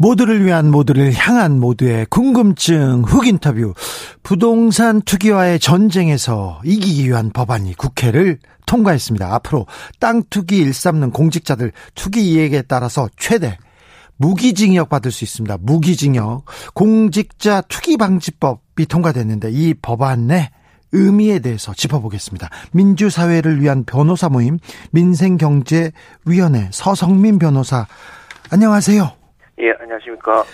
[0.00, 3.74] 모두를 위한 모두를 향한 모두의 궁금증 훅 인터뷰
[4.22, 9.34] 부동산 투기와의 전쟁에서 이기기 위한 법안이 국회를 통과했습니다.
[9.34, 9.66] 앞으로
[9.98, 13.58] 땅 투기 일삼는 공직자들 투기 이익에 따라서 최대
[14.16, 15.58] 무기징역 받을 수 있습니다.
[15.60, 20.48] 무기징역 공직자 투기 방지법이 통과됐는데 이 법안의
[20.92, 22.48] 의미에 대해서 짚어보겠습니다.
[22.72, 24.58] 민주사회를 위한 변호사 모임
[24.92, 27.86] 민생경제위원회 서성민 변호사
[28.48, 29.19] 안녕하세요.
[29.60, 30.44] 예, 안녕하십니까.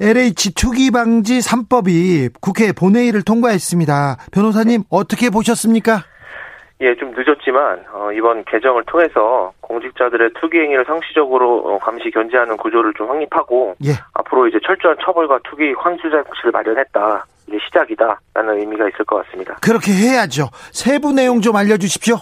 [0.00, 4.16] LH 투기 방지 3법이 국회 본회의를 통과했습니다.
[4.32, 6.02] 변호사님 어떻게 보셨습니까?
[6.80, 12.92] 예, 좀 늦었지만 어, 이번 개정을 통해서 공직자들의 투기 행위를 상시적으로 어, 감시 견제하는 구조를
[12.96, 13.92] 좀 확립하고 예.
[14.14, 17.26] 앞으로 이제 철저한 처벌과 투기 환수 장치를 마련했다.
[17.46, 19.54] 이제 시작이다라는 의미가 있을 것 같습니다.
[19.62, 20.48] 그렇게 해야죠.
[20.72, 22.16] 세부 내용 좀 알려주십시오.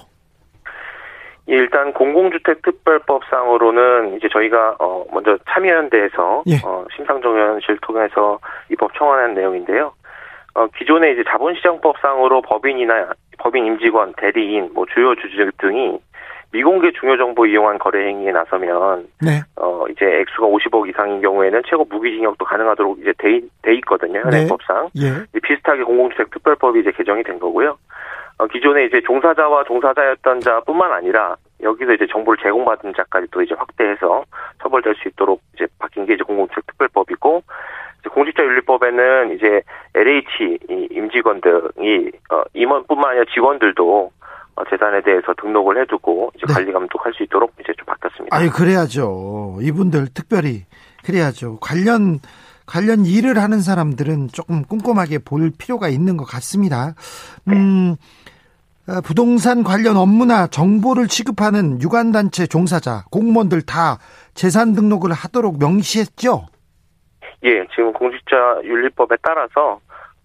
[1.52, 6.56] 예, 일단 공공주택특별법상으로는 이제 저희가 어 먼저 참여연대에서 예.
[6.64, 8.38] 어 심상정위원실 통해서
[8.70, 9.92] 이법 청원한 내용인데요.
[10.54, 15.98] 어 기존의 이제 자본시장법상으로 법인이나 법인 임직원, 대리인, 뭐 주요 주주 등이
[16.52, 19.40] 미공개 중요 정보 이용한 거래 행위에 나서면 네.
[19.56, 24.20] 어 이제 액수가 50억 이상인 경우에는 최고 무기징역도 가능하도록 이제 돼, 있- 돼 있거든요.
[24.24, 24.26] 네.
[24.36, 24.88] 현행법상.
[25.00, 25.06] 예.
[25.30, 27.78] 이제 비슷하게 공공주택특별법이 이제 개정이 된 거고요.
[28.42, 34.24] 어, 기존에 이제 종사자와 종사자였던 자뿐만 아니라 여기서 이제 정보를 제공받은 자까지 또 이제 확대해서
[34.60, 37.42] 처벌될 수 있도록 이제 바뀐 게 이제 공공주택특별법이고
[38.00, 39.62] 이제 공직자윤리법에는 이제
[39.94, 44.10] LH 이 임직원 등이 어, 임원뿐만 아니라 직원들도
[44.56, 46.52] 어, 재산에 대해서 등록을 해두고 이제 네.
[46.52, 48.36] 관리 감독할 수 있도록 이제 좀 바뀌었습니다.
[48.36, 49.58] 아유 그래야죠.
[49.62, 50.64] 이분들 특별히
[51.04, 51.58] 그래야죠.
[51.60, 52.18] 관련
[52.66, 56.94] 관련 일을 하는 사람들은 조금 꼼꼼하게 볼 필요가 있는 것 같습니다.
[57.48, 58.21] 음, 어,
[59.04, 63.98] 부동산 관련 업무나 정보를 취급하는 유관단체 종사자, 공무원들 다
[64.34, 66.46] 재산 등록을 하도록 명시했죠.
[67.44, 69.80] 예, 지금 공직자 윤리법에 따라서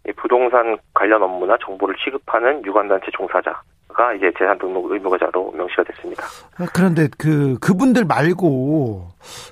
[0.07, 3.61] 이 부동산 관련 업무나 정보를 취급하는 유관단체 종사자
[3.97, 6.23] 가 이제 재산 등록 의무자로 명시가 됐습니다.
[6.59, 9.07] 어, 그런데 그 그분들 말고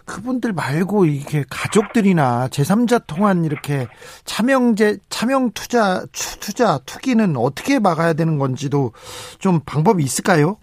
[0.06, 3.88] 그분들 말고 이게 가족들이나 제3자 통한 이렇게
[4.25, 8.91] 차명제 차명 투자 추- 투자 투기는 어떻게 막아야 되는 건지도
[9.39, 10.57] 좀 방법이 있을까요?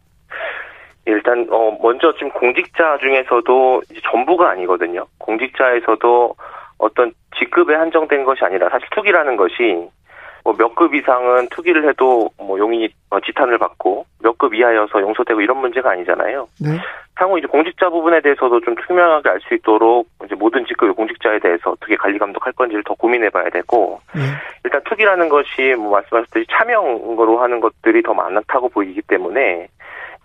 [1.07, 5.05] 일단 어 먼저 지금 공직자 중에서도 전부가 아니거든요.
[5.19, 6.37] 공직자에서도
[6.79, 9.89] 어떤 직급에 한정된 것이 아니라 사실 투기라는 것이
[10.45, 15.41] 뭐 몇 급 이상은 투기를 해도 뭐 용인이 어, 지탄을 받고 몇 급 이하여서 용서되고
[15.41, 16.49] 이런 문제가 아니잖아요.
[16.61, 16.79] 네.
[17.17, 21.71] 향후 이제 공직자 부분에 대해서도 좀 투명하게 알 수 있도록 이제 모든 직급의 공직자에 대해서
[21.71, 24.21] 어떻게 관리 감독할 건지를 더 고민해봐야 되고 예.
[24.65, 29.69] 일단 투기라는 것이 뭐 말씀하셨듯이 차명으로 하는 것들이 더 많다고 보이기 때문에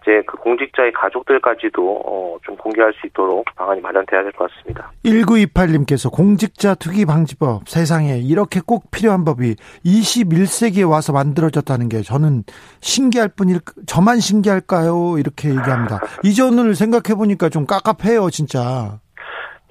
[0.07, 4.89] 이제 그 공직자의 가족들까지도 어, 좀 공개할 수 있도록 방안이 마련돼야 될 것 같습니다.
[5.03, 12.43] 1928님께서 공직자 투기 방지법 세상에 이렇게 꼭 필요한 법이 21세기에 와서 만들어졌다는 게 저는
[12.79, 15.17] 신기할 뿐일 저만 신기할까요?
[15.19, 15.99] 이렇게 얘기합니다.
[16.23, 18.99] 이전을 생각해 보니까 좀 깝깝해요, 진짜.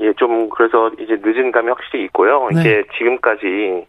[0.01, 2.49] 예, 좀 그래서 이제 늦은 감이 확실히 있고요.
[2.53, 2.61] 네.
[2.61, 3.87] 이게 지금까지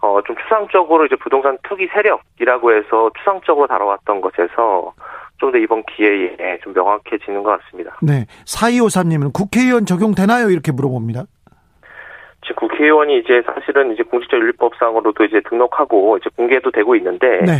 [0.00, 4.94] 어, 좀 추상적으로 이제 부동산 투기 세력이라고 해서 추상적으로 다뤄왔던 것에서
[5.40, 7.96] 좀 더 이번 기회에 좀 명확해지는 것 같습니다.
[8.02, 8.26] 네.
[8.46, 10.50] 4253님은 국회의원 적용되나요?
[10.50, 11.24] 이렇게 물어봅니다.
[12.46, 17.52] 지금 국회의원이 이제 사실은 이제 공직자 윤리법상으로도 이제 등록하고 이제 공개도 되고 있는데 네.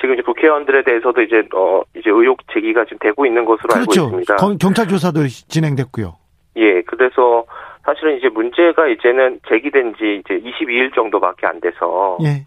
[0.00, 4.04] 지금 이제 국회의원들에 대해서도 이제 어 이제 의혹 제기가 지금 되고 있는 것으로 알고 그렇죠.
[4.04, 4.36] 있습니다.
[4.36, 6.16] 경- 경찰 조사도 진행됐고요.
[6.56, 7.44] 예, 그래서
[7.84, 12.44] 사실은 이제 문제가 이제는 제기된 지 이제 22일 정도밖에 안 돼서 예.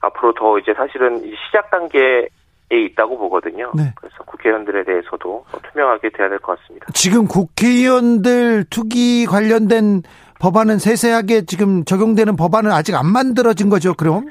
[0.00, 2.28] 앞으로 더 이제 사실은 이 시작 단계에
[2.70, 3.70] 있다고 보거든요.
[3.76, 3.92] 네.
[3.94, 6.86] 그래서 국회의원들에 대해서도 더 투명하게 돼야 될 것 같습니다.
[6.94, 10.02] 지금 국회의원들 투기 관련된
[10.40, 14.26] 법안은 세세하게 지금 적용되는 법안은 아직 안 만들어진 거죠, 그럼?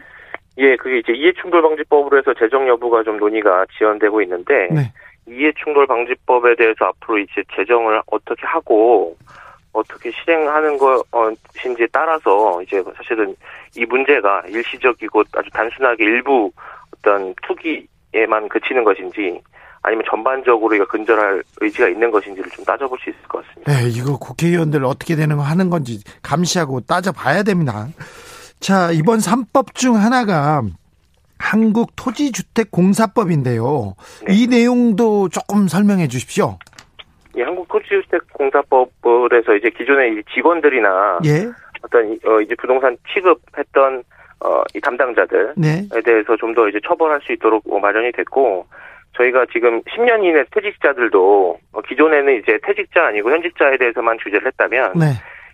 [0.57, 4.91] 예, 그게 이제 이해충돌방지법으로 해서 재정 여부가 좀 논의가 지연되고 있는데 네.
[5.27, 9.17] 이해충돌방지법에 대해서 앞으로 이제 재정을 어떻게 하고
[9.73, 13.35] 어떻게 실행하는 것인지에 따라서 이제 사실은
[13.75, 16.51] 이 문제가 일시적이고 아주 단순하게 일부
[16.97, 17.85] 어떤 투기
[18.15, 19.41] 에만 그치는 것인지
[19.81, 23.71] 아니면 전반적으로 이거 근절할 의지가 있는 것인지를 좀 따져볼 수 있을 것 같습니다.
[23.71, 27.87] 네, 이거 국회의원들 어떻게 되는 거 하는 건지 감시하고 따져봐야 됩니다.
[28.59, 30.63] 자, 이번 3법 중 하나가
[31.37, 33.93] 한국 토지주택공사법인데요.
[34.27, 34.33] 네.
[34.33, 36.57] 이 내용도 조금 설명해 주십시오.
[37.37, 41.51] 예, 한국 토지주택공사법에서 이제 기존의 직원들이나 예.
[41.83, 44.03] 어떤 어, 이제 부동산 취급했던
[44.41, 45.87] 어, 이 담당자들에 네.
[46.03, 48.65] 대해서 좀 더 이제 처벌할 수 있도록 뭐 마련이 됐고
[49.17, 55.05] 저희가 지금 10년 이내 퇴직자들도 어, 기존에는 이제 퇴직자 아니고 현직자에 대해서만 규제를 했다면 네.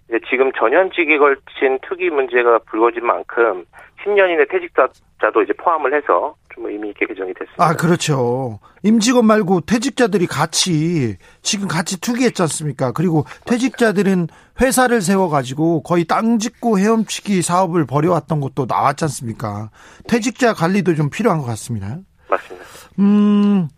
[0.09, 3.65] 이제 지금 전현직에 걸친 투기 문제가 불거진 만큼
[4.03, 7.63] 10년 이내 퇴직자도 이제 포함을 해서 좀 의미 있게 개정이 됐습니다.
[7.63, 8.59] 아, 그렇죠.
[8.83, 12.91] 임직원 말고 퇴직자들이 같이 지금 같이 투기했지 않습니까?
[12.91, 14.27] 그리고 퇴직자들은
[14.59, 19.69] 회사를 세워가지고 거의 땅 짓고 헤엄치기 사업을 벌여왔던 것도 나왔지 않습니까?
[20.07, 21.97] 퇴직자 관리도 좀 필요한 것 같습니다.
[22.29, 22.65] 맞습니다.
[22.99, 23.69] 음,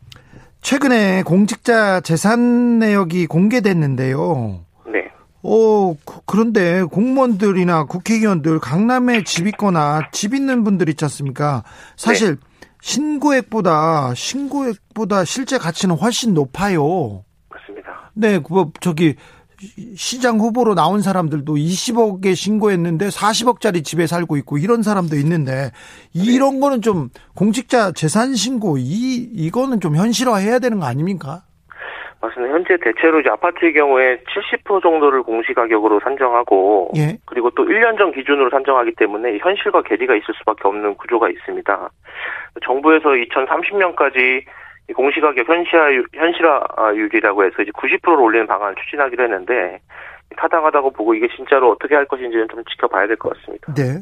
[0.61, 4.65] 최근에 공직자 재산 내역이 공개됐는데요.
[4.87, 5.11] 네.
[5.43, 5.95] 어,
[6.25, 11.63] 그런데 공무원들이나 국회의원들 강남에 집 있거나 집 있는 분들 있지 않습니까?
[11.97, 12.69] 사실 네.
[12.81, 17.23] 신고액보다 신고액보다 실제 가치는 훨씬 높아요.
[17.49, 18.11] 맞습니다.
[18.13, 19.15] 네, 그 저기
[19.95, 25.71] 시장 후보로 나온 사람들도 20억에 신고했는데 40억짜리 집에 살고 있고 이런 사람도 있는데
[26.13, 31.43] 이런 거는 좀 공직자 재산 신고 이 이거는 좀 현실화해야 되는 거 아닙니까?
[32.23, 32.53] 맞습니다.
[32.53, 34.17] 현재 대체로 이제 아파트의 경우에
[34.63, 37.17] 70% 정도를 공시가격으로 산정하고 예.
[37.25, 41.89] 그리고 또 1년 전 기준으로 산정하기 때문에 현실과 괴리가 있을 수밖에 없는 구조가 있습니다.
[42.65, 44.43] 정부에서 2030년까지
[44.95, 49.79] 공시가격 현실화, 현실화율이라고 해서 이제 90%를 올리는 방안을 추진하기로 했는데
[50.37, 53.73] 타당하다고 보고 이게 진짜로 어떻게 할 것인지는 좀 지켜봐야 될 것 같습니다.
[53.75, 54.01] 네.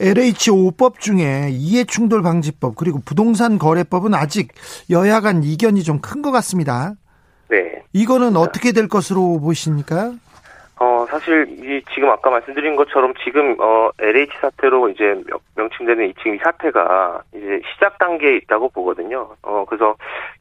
[0.00, 4.48] LH 5법 중에 이해충돌 방지법 그리고 부동산 거래법은 아직
[4.90, 6.94] 여야 간 이견이 좀 큰 것 같습니다.
[7.50, 7.82] 네.
[7.92, 10.12] 이거는 어떻게 될 것으로 보십니까?
[10.82, 15.14] 어, 사실, 이, 지금 아까 말씀드린 것처럼 지금, 어, LH 사태로 이제
[15.54, 19.28] 명 칭되는 이 지금 이 사태가 이제 시작 단계에 있다고 보거든요.
[19.42, 19.94] 어, 그래서,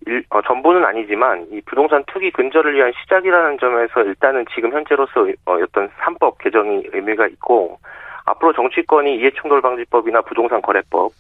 [0.08, 5.56] 일, 어, 전부는 아니지만 이 부동산 투기 근절을 위한 시작이라는 점에서 일단은 지금 현재로서 어,
[5.62, 7.78] 어떤 3법 개정이 의미가 있고,
[8.24, 11.12] 앞으로 정치권이 이해충돌방지법이나 부동산 거래법,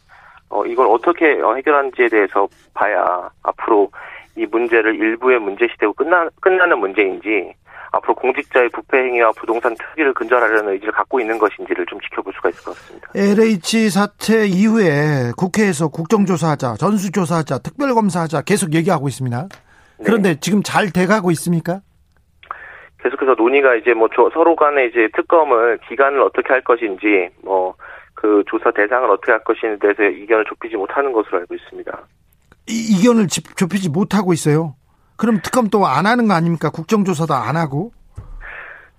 [0.49, 3.91] 어, 이걸 어떻게 어, 해결하는지에 대해서 봐야 앞으로
[4.39, 7.53] 이 문제를 일부의 문제시되고 끝나, 끝나는 문제인지
[7.91, 12.63] 앞으로 공직자의 부패 행위와 부동산 투기를 근절하려는 의지를 갖고 있는 것인지를 좀 지켜볼 수가 있을
[12.63, 13.09] 것 같습니다.
[13.15, 19.47] LH 사태 이후에 국회에서 국정조사하자, 전수조사하자, 특별검사하자 계속 얘기하고 있습니다.
[19.47, 20.03] 네.
[20.05, 20.39] 그런데 네.
[20.39, 21.81] 지금 잘 돼가고 있습니까?
[23.01, 27.75] 계속해서 논의가 이제 뭐 서로 간에 이제 특검을 기간을 어떻게 할 것인지 뭐
[28.19, 31.99] 그 조사 대상을 어떻게 할 것인지에 대해서 이견을 좁히지 못하는 것으로 알고 있습니다.
[32.69, 34.75] 이, 이견을 좁히지 못하고 있어요?
[35.17, 36.69] 그럼 특검 또 안 하는 거 아닙니까?
[36.69, 37.91] 국정조사도 안 하고?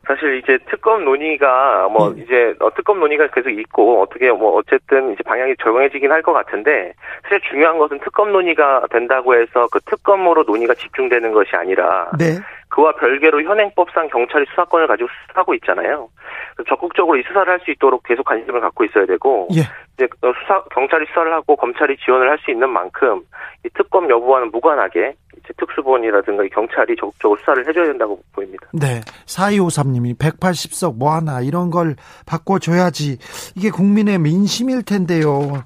[0.06, 2.22] 사실 이제 특검 논의가 뭐 네.
[2.22, 6.94] 이제 어, 특검 논의가 계속 있고 어떻게 뭐 어쨌든 이제 방향이 적용해지긴 할 것 같은데
[7.22, 12.38] 사실 중요한 것은 특검 논의가 된다고 해서 그 특검으로 논의가 집중되는 것이 아니라 네.
[12.70, 16.08] 그와 별개로 현행법상 경찰이 수사권을 가지고 수사하고 있잖아요.
[16.68, 19.60] 적극적으로 이 수사를 할 수 있도록 계속 관심을 갖고 있어야 되고 예.
[20.00, 23.22] 이제 어, 수사 경찰이 수사를 하고 검찰이 지원을 할 수 있는 만큼
[23.66, 28.66] 이 특검 여부와는 무관하게 이제 특수본이라든가 경찰이 적극적으로 수사를 해줘야 된다고 보입니다.
[28.72, 29.00] 네.
[29.26, 33.18] 4253님이 180석 뭐 하나 이런 걸 바꿔줘야지
[33.56, 35.62] 이게 국민의 민심일 텐데요.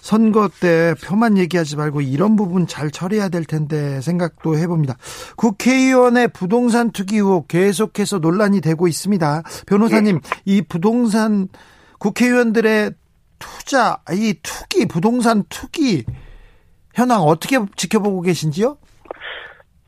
[0.00, 4.96] 선거 때 표만 얘기하지 말고 이런 부분 잘 처리해야 될 텐데 생각도 해봅니다.
[5.36, 9.42] 국회의원의 부동산 투기 의혹 계속해서 논란이 되고 있습니다.
[9.66, 10.42] 변호사님, 네.
[10.46, 11.48] 이 부동산
[11.98, 12.92] 국회의원들의
[13.44, 16.04] 투자, 이 투기, 부동산 투기
[16.94, 18.76] 현황 어떻게 지켜보고 계신지요?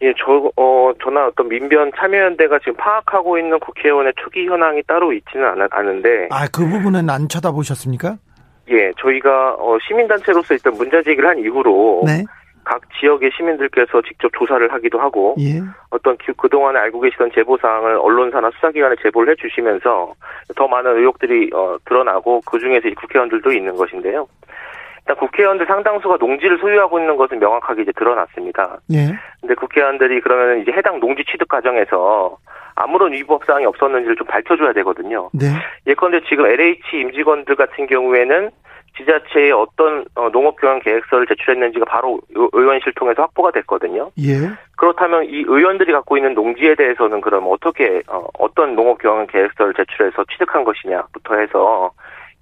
[0.03, 5.47] 예, 저, 어, 저나 어떤 민변 참여연대가 지금 파악하고 있는 국회의원의 투기 현황이 따로 있지는
[5.47, 6.29] 않, 않은데.
[6.31, 8.19] 아, 그 부분은 안 쳐다보셨습니까?
[8.69, 12.03] 예, 저희가, 어, 시민단체로서 일단 문자제기를 한 이후로.
[12.05, 12.25] 네.
[12.67, 15.63] 각 지역의 시민들께서 직접 조사를 하기도 하고 예.
[15.91, 20.15] 어떤 그동안에 알고 계시던 제보 사항을 언론사나 수사기관에 제보를 해주시면서
[20.57, 24.27] 더 많은 의혹들이 어, 드러나고 그 중에서 국회의원들도 있는 것인데요.
[24.99, 28.81] 일단 국회의원들 상당수가 농지를 소유하고 있는 것은 명확하게 이제 드러났습니다.
[28.93, 29.15] 예.
[29.41, 32.37] 근데 국회의원들이 그러면 이제 해당 농지 취득 과정에서
[32.75, 35.31] 아무런 위법 사항이 없었는지를 좀 밝혀줘야 되거든요.
[35.33, 35.47] 네.
[35.87, 38.51] 예컨대 지금 LH 임직원들 같은 경우에는
[38.99, 42.21] 지자체에 어떤 어, 농업교환 계획서를 제출했는지가 바로
[42.53, 44.11] 의원실 통해서 확보가 됐거든요.
[44.19, 44.51] 예.
[44.77, 50.65] 그렇다면 이 의원들이 갖고 있는 농지에 대해서는 그럼 어떻게 어, 어떤 농업교환 계획서를 제출해서 취득한
[50.65, 51.91] 것이냐부터 해서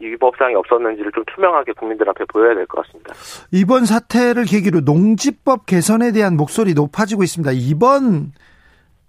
[0.00, 3.14] 이 위법사항이 없었는지를 좀 투명하게 국민들 앞에 보여야 될 것 같습니다.
[3.52, 7.52] 이번 사태를 계기로 농지법 개선에 대한 목소리 높아지고 있습니다.
[7.54, 8.32] 이번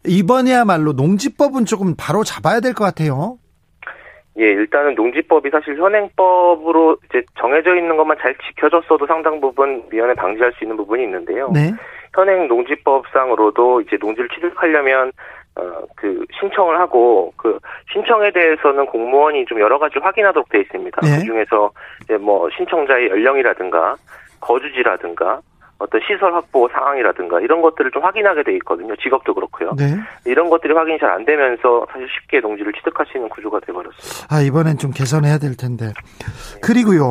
[0.07, 3.37] 이번이야말로 농지법은 조금 바로 잡아야 될 것 같아요.
[4.37, 10.51] 예, 일단은 농지법이 사실 현행법으로 이제 정해져 있는 것만 잘 지켜졌어도 상당 부분 미연에 방지할
[10.53, 11.49] 수 있는 부분이 있는데요.
[11.53, 11.71] 네.
[12.13, 15.11] 현행 농지법상으로도 이제 농지를 취득하려면
[15.57, 17.57] 어, 그, 신청을 하고, 그,
[17.93, 20.99] 신청에 대해서는 공무원이 좀 여러 가지 확인하도록 돼 있습니다.
[21.01, 21.19] 네.
[21.19, 21.71] 그 중에서,
[22.03, 23.95] 이제 뭐, 신청자의 연령이라든가,
[24.41, 25.39] 거주지라든가,
[25.77, 28.95] 어떤 시설 확보 상황이라든가, 이런 것들을 좀 확인하게 돼 있거든요.
[28.95, 29.73] 직업도 그렇고요.
[29.77, 29.97] 네.
[30.25, 34.33] 이런 것들이 확인이 잘 안 되면서 사실 쉽게 농지를 취득할 수 있는 구조가 돼버렸습니다.
[34.33, 35.93] 아, 이번엔 좀 개선해야 될 텐데.
[36.61, 37.05] 그리고요,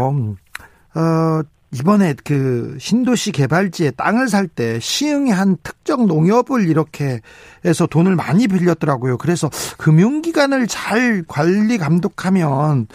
[0.96, 1.42] 어,
[1.74, 7.20] 이번에 그 신도시 개발지에 땅을 살 때 시흥의 한 특정 농협을 이렇게
[7.64, 9.18] 해서 돈을 많이 빌렸더라고요.
[9.18, 12.86] 그래서 금융기관을 잘 관리 감독하면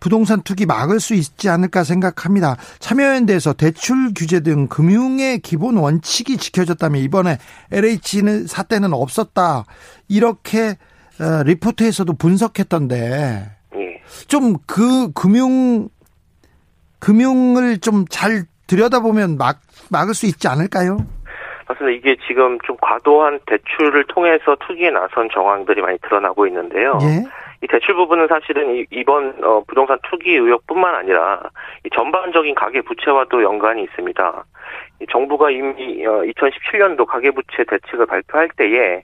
[0.00, 2.56] 부동산 투기 막을 수 있지 않을까 생각합니다.
[2.80, 7.38] 참여연대에서 대출 규제 등 금융의 기본 원칙이 지켜졌다면 이번에
[7.72, 9.64] LH는 사태는 없었다.
[10.08, 10.76] 이렇게
[11.20, 14.02] 어, 리포트에서도 분석했던데 예.
[14.28, 15.88] 좀그 금융
[17.00, 19.56] 금융을 좀 잘 들여다보면 막
[19.90, 20.98] 막을 수 있지 않을까요?
[21.68, 21.96] 맞습니다.
[21.96, 26.98] 이게 지금 좀 과도한 대출을 통해서 투기에 나선 정황들이 많이 드러나고 있는데요.
[27.02, 27.24] 예.
[27.62, 31.40] 이 대출 부분은 사실은 이- 이번 어, 부동산 투기 의혹뿐만 아니라
[31.84, 34.44] 이 전반적인 가계 부채와도 연관이 있습니다.
[35.02, 39.02] 이 정부가 이미 2017년도 가계 부채 대책을 발표할 때에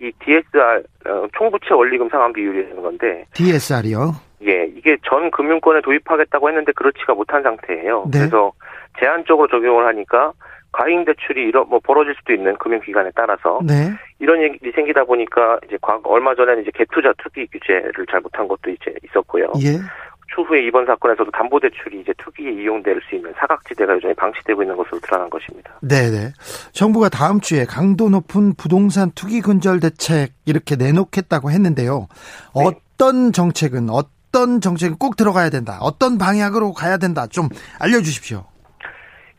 [0.00, 4.12] 이 DSR 어, 총부채 원리금 상환 비율이라는 건데 DSR이요.
[4.46, 8.08] 예, 이게 전 금융권에 도입하겠다고 했는데 그렇지가 못한 상태예요.
[8.12, 8.18] 네.
[8.18, 8.52] 그래서
[8.98, 10.32] 제한적으로 적용을 하니까
[10.72, 13.92] 과잉 대출이 이런 뭐 벌어질 수도 있는 금융기관에 따라서 네.
[14.18, 18.70] 이런 일이 생기다 보니까 이제 과거 얼마 전에는 이제 갭투자 투기 규제를 잘 못한 것도
[18.70, 19.52] 이제 있었고요.
[19.62, 19.78] 예.
[20.34, 24.98] 추후에 이번 사건에서도 담보 대출이 이제 투기에 이용될 수 있는 사각지대가 여전히 방치되고 있는 것으로
[25.00, 25.72] 드러난 것입니다.
[25.82, 26.32] 네, 네.
[26.72, 32.08] 정부가 다음 주에 강도 높은 부동산 투기 근절 대책 이렇게 내놓겠다고 했는데요.
[32.56, 32.64] 네.
[32.64, 34.10] 어떤 정책은 어떤
[34.60, 35.78] 정책은 꼭 들어가야 된다.
[35.80, 37.26] 어떤 방향으로 가야 된다.
[37.26, 37.48] 좀
[37.80, 38.44] 알려 주십시오.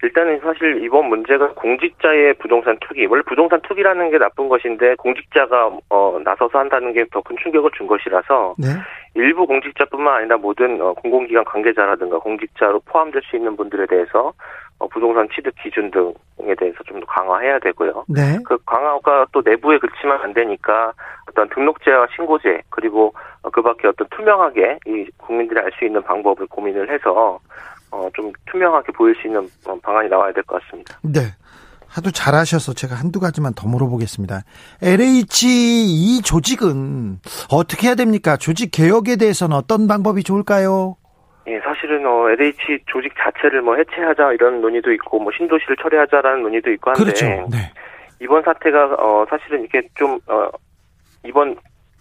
[0.04, 6.20] 일단은 사실 이번 문제가 공직자의 부동산 투기, 원래 부동산 투기라는 게 나쁜 것인데 공직자가 어,
[6.26, 8.68] 나서서 한다는 게 더 큰 충격을 준 것이라서 네.
[9.16, 14.34] 일부 공직자뿐만 아니라 모든 어, 공공기관 관계자라든가 공직자로 포함될 수 있는 분들에 대해서 어,
[14.88, 18.06] 부동산 취득 기준 등에 대해서 좀 더 강화해야 되고요.
[18.08, 18.40] 네.
[18.46, 20.94] 그 강화가 또 내부에 그치면 안 되니까
[21.30, 26.92] 어떤 등록제와 신고제 그리고 어, 그밖에 어떤 투명하게 이 국민들이 알 수 있는 방법을 고민을
[26.94, 27.40] 해서
[27.92, 30.98] 어, 좀 투명하게 보일 수 있는 어, 방안이 나와야 될 것 같습니다.
[31.04, 31.22] 네.
[31.88, 34.42] 하도 잘하셔서 제가 한두 가지만 더 물어보겠습니다.
[34.82, 37.20] LH 이 조직은
[37.52, 38.36] 어떻게 해야 됩니까?
[38.38, 40.96] 조직 개혁에 대해서는 어떤 방법이 좋을까요?
[41.84, 46.72] 예, 사실은 어, LH 조직 자체를 뭐 해체하자 이런 논의도 있고 뭐 신도시를 철회하자라는 논의도
[46.72, 47.26] 있고 한데 그렇죠.
[47.26, 47.72] 네.
[48.20, 50.50] 이번 사태가 어 사실은 이게 좀 어
[51.26, 51.58] 이번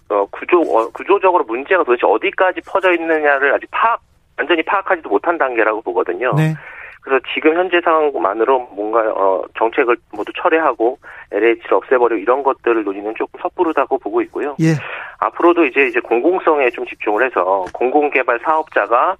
[0.08, 4.00] 어 구조 어, 구조적으로 문제가 도대체 어디까지 퍼져 있느냐를 아직 파악
[4.38, 6.32] 완전히 파악하지도 못한 단계라고 보거든요.
[6.36, 6.54] 네.
[7.00, 10.98] 그래서 지금 현재 상황만으로 뭔가 어 정책을 모두 철회하고
[11.32, 14.54] LH를 없애버리고 이런 것들을 논의는 조금 섣부르다고 보고 있고요.
[14.60, 14.74] 예.
[15.18, 19.16] 앞으로도 이제 이제 공공성에 좀 집중을 해서 공공개발 사업자가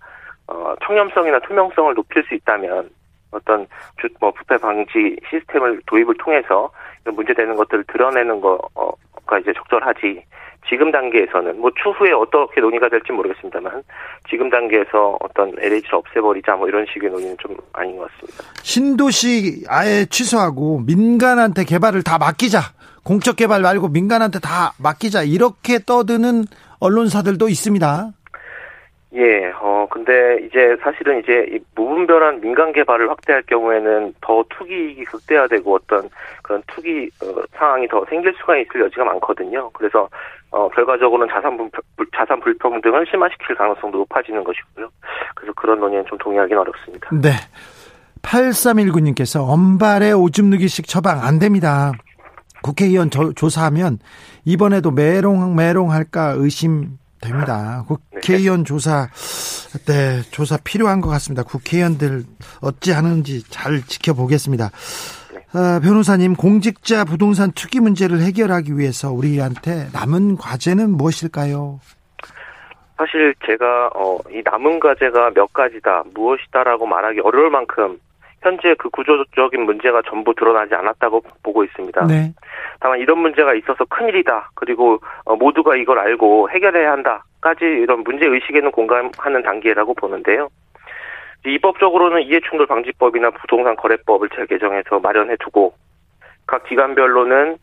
[0.52, 2.90] 어 청렴성이나 투명성을 높일 수 있다면
[3.30, 3.66] 어떤
[4.00, 6.70] 주, 뭐 부패 방지 시스템을 도입을 통해서
[7.04, 10.24] 문제되는 것들을 드러내는 거가 이제 적절하지.
[10.68, 13.82] 지금 단계에서는 뭐 추후에 어떻게 논의가 될지 모르겠습니다만
[14.30, 18.44] 지금 단계에서 어떤 LH를 없애버리자 뭐 이런 식의 논의는 좀 아닌 것 같습니다.
[18.62, 22.60] 신도시 아예 취소하고 민간한테 개발을 다 맡기자.
[23.02, 25.24] 공적 개발 말고 민간한테 다 맡기자.
[25.24, 26.44] 이렇게 떠드는
[26.78, 28.12] 언론사들도 있습니다.
[29.14, 35.74] 예, 어, 근데 이제 사실은 이제 이 무분별한 민간 개발을 확대할 경우에는 더 투기이익이 극대화되고
[35.74, 36.08] 어떤
[36.42, 39.68] 그런 투기 어, 상황이 더 생길 수가 있을 여지가 많거든요.
[39.74, 40.08] 그래서
[40.50, 41.70] 어, 결과적으로는 자산 불,
[42.16, 44.88] 자산 불평등을 심화시킬 가능성도 높아지는 것이고요.
[45.34, 47.10] 그래서 그런 논의는 좀 동의하기는 어렵습니다.
[47.12, 47.30] 네.
[48.22, 51.92] 8319님께서 엄발에 오줌 누기식 처방 안 됩니다.
[52.62, 53.98] 국회의원 조, 조사하면
[54.44, 57.84] 이번에도 메롱 메롱 할까 의심 됩니다.
[57.88, 59.08] 국회의원 조사
[59.86, 61.42] 네 조사 필요한 것 같습니다.
[61.42, 62.24] 국회의원들
[62.60, 64.70] 어찌 하는지 잘 지켜보겠습니다.
[65.54, 71.78] 아, 변호사님 공직자 부동산 투기 문제를 해결하기 위해서 우리한테 남은 과제는 무엇일까요?
[72.96, 77.98] 사실 제가 어, 이 남은 과제가 몇 가지다 무엇이다라고 말하기 어려울 만큼
[78.42, 82.06] 현재 그 구조적인 문제가 전부 드러나지 않았다고 보고 있습니다.
[82.06, 82.32] 네.
[82.80, 84.50] 다만 이런 문제가 있어서 큰일이다.
[84.54, 90.48] 그리고 어, 모두가 이걸 알고 해결해야 한다까지 이런 문제 의식에는 공감하는 단계라고 보는데요.
[91.46, 95.74] 입법적으로는 이해충돌 방지법이나 부동산 거래법을 재개정해서 마련해 두고
[96.46, 97.56] 각 기관별로는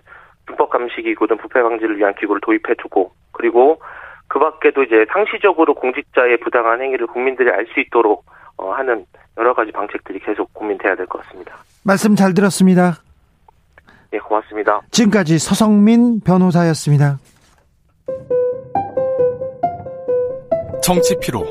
[0.45, 3.81] 불법 감시 기구든 부패 방지를 위한 기구를 도입해 두고 그리고
[4.27, 8.25] 그 밖에도 이제 상시적으로 공직자의 부당한 행위를 국민들이 알 수 있도록
[8.57, 9.05] 어, 하는
[9.39, 11.55] 여러 가지 방책들이 계속 고민돼야 될 것 같습니다.
[11.83, 12.97] 말씀 잘 들었습니다.
[14.11, 14.81] 네, 고맙습니다.
[14.91, 17.17] 지금까지 서성민 변호사였습니다.
[20.83, 21.45] 정치 피로,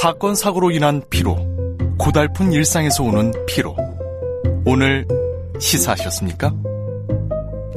[0.00, 1.36] 사건 사고로 인한 피로,
[1.98, 3.76] 고달픈 일상에서 오는 피로.
[4.64, 5.06] 오늘
[5.58, 6.52] 시사하셨습니까?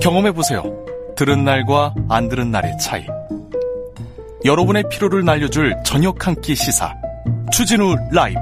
[0.01, 0.63] 경험해 보세요.
[1.16, 3.06] 들은 날과 안 들은 날의 차이.
[4.46, 6.94] 여러분의 피로를 날려줄 저녁 한 끼 시사.
[7.51, 8.39] 추진우 라이브.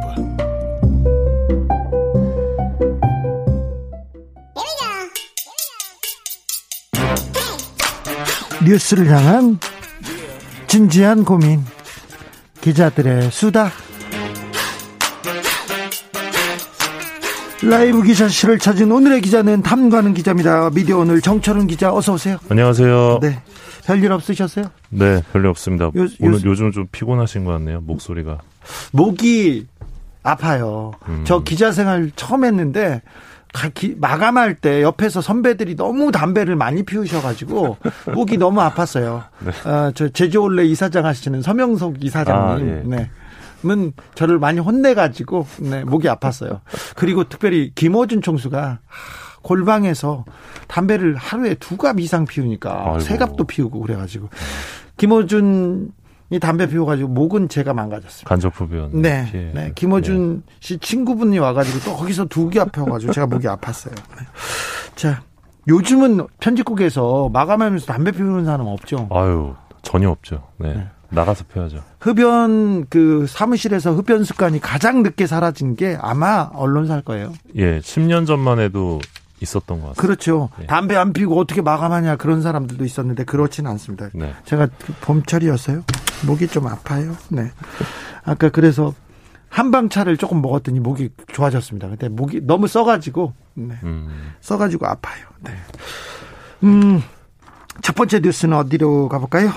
[8.71, 9.57] 뉴스를 향한
[10.67, 11.63] 진지한 고민.
[12.59, 13.71] 기자들의 수다.
[17.63, 20.69] 라이브 기자실을 찾은 오늘의 기자는 탐구하는 기자입니다.
[20.71, 22.37] 미디어 오늘 정철은 기자 어서 오세요.
[22.49, 23.19] 안녕하세요.
[23.21, 23.41] 네.
[23.85, 24.65] 별일 없으셨어요?
[24.89, 25.85] 네, 별일 없습니다.
[25.85, 27.79] 요- 오늘 요즘- 좀 피곤하신 것 같네요.
[27.81, 28.39] 목소리가.
[28.91, 29.65] 목이
[30.23, 30.91] 아파요.
[31.07, 31.23] 음.
[31.25, 33.01] 저 기자 생활 처음 했는데
[33.97, 37.77] 마감할 때 옆에서 선배들이 너무 담배를 많이 피우셔가지고
[38.13, 39.23] 목이 너무 아팠어요.
[39.65, 42.81] 어, 저 제주올레 이사장 하시는 서명석 이사장님, 아, 예.
[42.85, 43.09] 네.
[43.65, 46.59] 은 저를 많이 혼내가지고 네, 목이 아팠어요.
[46.95, 48.77] 그리고 특별히 김어준 총수가 하,
[49.41, 50.25] 골방에서
[50.67, 52.99] 담배를 하루에 두 갑 이상 피우니까 아이고.
[52.99, 54.29] 세 갑도 피우고 그래가지고
[54.97, 55.91] 김어준
[56.29, 58.27] 이 담배 피워가지고 목은 제가 망가졌습니다.
[58.27, 59.01] 간접 흡연.
[59.01, 59.51] 네, 피해.
[59.53, 59.71] 네.
[59.75, 63.95] 김어준 씨 친구분이 와가지고 또 거기서 두개 아파가지고 제가 목이 아팠어요.
[63.95, 64.25] 네.
[64.95, 65.21] 자,
[65.69, 69.07] 요즘은 편집국에서 마감하면서 담배 피우는 사람 없죠.
[69.11, 69.53] 아유,
[69.83, 70.43] 전혀 없죠.
[70.57, 70.73] 네.
[70.73, 70.87] 네.
[71.09, 71.81] 나가서 펴야죠.
[72.01, 77.33] 흡연 그 사무실에서 흡연 습관이 가장 늦게 사라진 게 아마 언론사일 거예요.
[77.55, 78.99] 예, 10년 전만 해도
[79.41, 80.01] 있었던 것 같습니다.
[80.01, 80.49] 그렇죠.
[80.59, 80.65] 네.
[80.67, 84.09] 담배 안 피우고 어떻게 마감하냐 그런 사람들도 있었는데 그렇지는 않습니다.
[84.13, 84.33] 네.
[84.45, 85.83] 제가 그 봄철이었어요.
[86.25, 87.15] 목이 좀 아파요.
[87.29, 87.51] 네.
[88.23, 88.93] 아까 그래서
[89.49, 91.87] 한방차를 조금 먹었더니 목이 좋아졌습니다.
[91.87, 93.75] 근데 목이 너무 써가지고 네.
[93.83, 95.25] 음, 써가지고 아파요.
[95.39, 95.51] 네.
[96.63, 97.01] 음,
[97.81, 99.51] 첫 번째 뉴스는 어디로 가볼까요?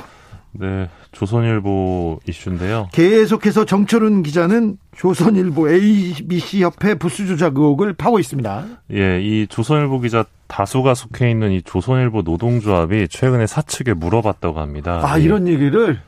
[0.53, 0.89] 네.
[1.13, 2.89] 조선일보 이슈인데요.
[2.93, 8.65] 계속해서 정철훈 기자는 조선일보 ABC 협회 부수 조작 의혹을 파고 있습니다.
[8.93, 15.01] 예, 이 조선일보 기자 다수가 속해 있는 이 조선일보 노동조합이 최근에 사측에 물어봤다고 합니다.
[15.05, 16.01] 아, 이- 이런 얘기를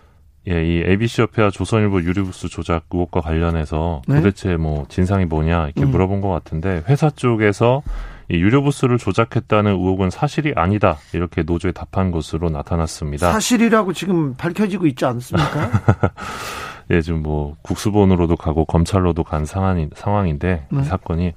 [0.48, 4.16] 예, 이 ABC협회와 조선일보 유리부스 조작 의혹과 관련해서 네.
[4.16, 5.90] 도대체 뭐 진상이 뭐냐 이렇게 음.
[5.92, 12.10] 물어본 것 같은데 회사 쪽에서 이 유료 부스를 조작했다는 의혹은 사실이 아니다 이렇게 노조에 답한
[12.10, 13.32] 것으로 나타났습니다.
[13.32, 15.70] 사실이라고 지금 밝혀지고 있지 않습니까?
[16.90, 20.82] 예, 지금 뭐 국수본으로도 가고 검찰로도 간 상황이, 상황인데 이 네.
[20.82, 21.32] 사건이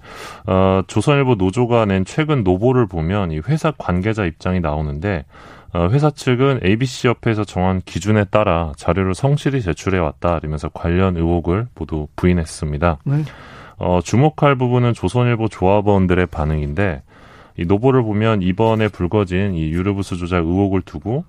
[0.48, 5.26] 어, 조선일보 노조가 낸 최근 노보를 보면 이 회사 관계자 입장이 나오는데
[5.74, 11.68] 어, 회사 측은 ABC 협회에서 정한 기준에 따라 자료를 성실히 제출해 왔다 이러면서 관련 의혹을
[11.76, 13.00] 모두 부인했습니다.
[13.04, 13.24] 네.
[13.78, 17.04] 어, 주목할 부분은 조선일보 조합원들의 반응인데
[17.58, 21.26] 이 노보를 보면 이번에 불거진 이 유료부스 조작 의혹을 두고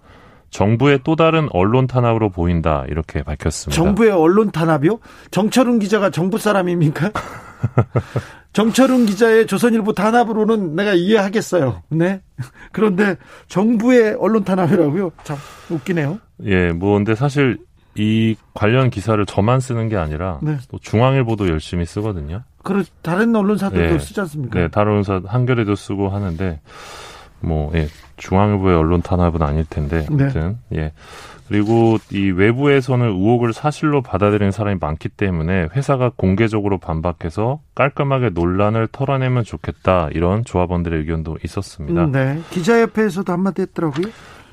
[0.50, 3.80] 정부의 또 다른 언론 탄압으로 보인다 이렇게 밝혔습니다.
[3.82, 4.98] 정부의 언론 탄압이요?
[5.30, 7.10] 정철훈 기자가 정부 사람입니까?
[8.52, 11.82] 정철훈 기자의 조선일보 탄압으로는 내가 이해하겠어요.
[11.90, 12.22] 네.
[12.72, 13.16] 그런데
[13.48, 15.12] 정부의 언론 탄압이라고요?
[15.24, 15.36] 참
[15.68, 16.20] 웃기네요.
[16.44, 17.58] 예, 뭐 근데 사실
[17.98, 20.56] 이 관련 기사를 저만 쓰는 게 아니라 네.
[20.70, 22.42] 또 중앙일보도 열심히 쓰거든요.
[22.62, 23.98] 그런 다른 언론사들도 네.
[23.98, 24.58] 쓰지 않습니까?
[24.58, 26.60] 네, 다른 사 한겨레도 쓰고 하는데
[27.40, 30.24] 뭐 예, 중앙일보의 언론 탄압은 아닐 텐데 네.
[30.24, 30.92] 아무튼 예.
[31.48, 39.44] 그리고 이 외부에서는 의혹을 사실로 받아들이는 사람이 많기 때문에 회사가 공개적으로 반박해서 깔끔하게 논란을 털어내면
[39.44, 42.04] 좋겠다 이런 조합원들의 의견도 있었습니다.
[42.06, 42.40] 음, 네.
[42.50, 44.06] 기자협회에서도 한마디 했더라고요.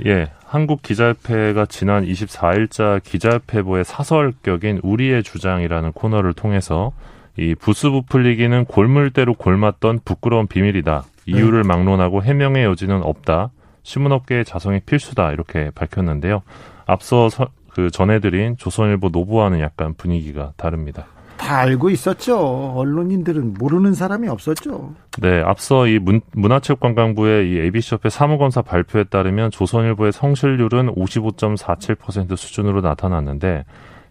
[0.06, 6.92] 예, 한국 기자협회가 지난 24일자 기자협회보의 사설격인 우리의 주장이라는 코너를 통해서
[7.38, 11.04] 이 부수 부풀리기는 골물대로 골맞던 부끄러운 비밀이다.
[11.26, 13.50] 이유를 막론하고 해명의 여지는 없다.
[13.84, 15.32] 신문업계의 자성이 필수다.
[15.32, 16.44] 이렇게 밝혔는데요.
[16.86, 21.08] 앞서 서- 그 전해드린 조선일보 노부와는 약간 분위기가 다릅니다.
[21.44, 22.74] 다 알고 있었죠.
[22.76, 24.96] 언론인들은 모르는 사람이 없었죠.
[25.22, 33.66] 네, 앞서 이 문, 문화체육관광부의 이 ABC협회 사무검사 발표에 따르면 조선일보의 성실률은 55.47% 수준으로 나타났는데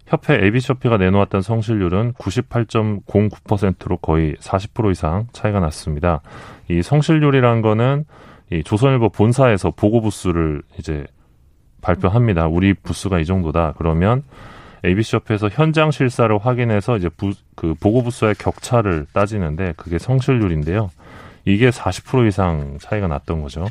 [0.06, 6.20] 협회 ABC협회가 내놓았던 성실률은 98.09%로 거의 40% 이상 차이가 났습니다.
[6.68, 8.04] 이 성실률이란 거는
[8.50, 11.06] 이 조선일보 본사에서 보고 부수를 이제
[11.80, 12.46] 발표합니다.
[12.46, 13.72] 우리 부수가 이 정도다.
[13.78, 14.22] 그러면
[14.84, 20.90] ABC협회에서 현장 실사를 확인해서 이제 부, 그 보고 부수의 격차를 따지는데 그게 성실률인데요.
[21.44, 23.66] 이게 40% 이상 차이가 났던 거죠.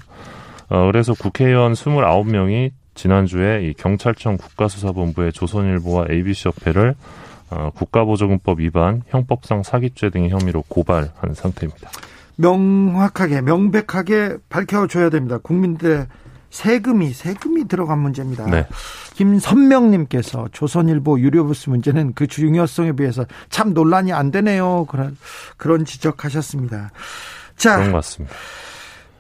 [0.70, 6.96] 어, 그래서 국회의원 29명이 지난주에 이 경찰청 국가수사본부의 조선일보와 ABC협회를
[7.52, 11.90] 어, 국가보조금법 위반, 형법상 사기죄 등의 혐의로 고발한 상태입니다.
[12.38, 15.38] 명확하게 명백하게 밝혀줘야 됩니다.
[15.38, 16.08] 국민들의
[16.52, 18.46] 세금이 세금이 들어간 문제입니다.
[18.46, 18.68] 네.
[19.16, 24.86] 김선명님께서 조선일보 유료부스 문제는 그 중요성에 비해서 참 논란이 안 되네요.
[24.86, 25.18] 그런
[25.58, 26.92] 그런 지적하셨습니다.
[27.56, 28.36] 자, 그런 것 같습니다.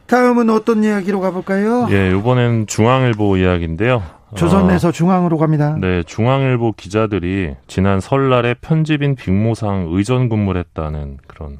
[0.07, 1.87] 다음은 어떤 이야기로 가볼까요?
[1.89, 4.03] 예, 이번엔 중앙일보 이야기인데요.
[4.35, 5.75] 조선에서 어, 중앙으로 갑니다.
[5.79, 11.59] 네, 중앙일보 기자들이 지난 설날에 편집인 빅모상 의전 근무를 했다는 그런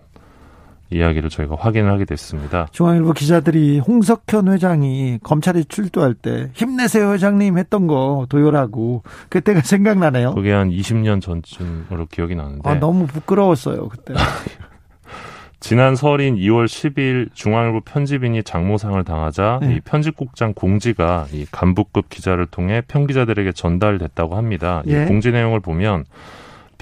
[0.92, 2.68] 이야기를 저희가 확인을 하게 됐습니다.
[2.72, 10.36] 중앙일보 기자들이 홍석현 회장이 검찰에 출두할 때 힘내세요 회장님 했던 거 도열하고 그때가 생각나네요.
[10.36, 14.14] 그게 한 20년 전쯤으로 기억이 나는데 아, 너무 부끄러웠어요 그때.
[15.62, 19.76] 지난 설인 2월 10일 중앙일보 편집인이 장모상을 당하자 네.
[19.76, 24.82] 이 편집국장 공지가 이 간부급 기자를 통해 편기자들에게 전달됐다고 합니다.
[24.88, 25.04] 예.
[25.04, 26.06] 이 공지 내용을 보면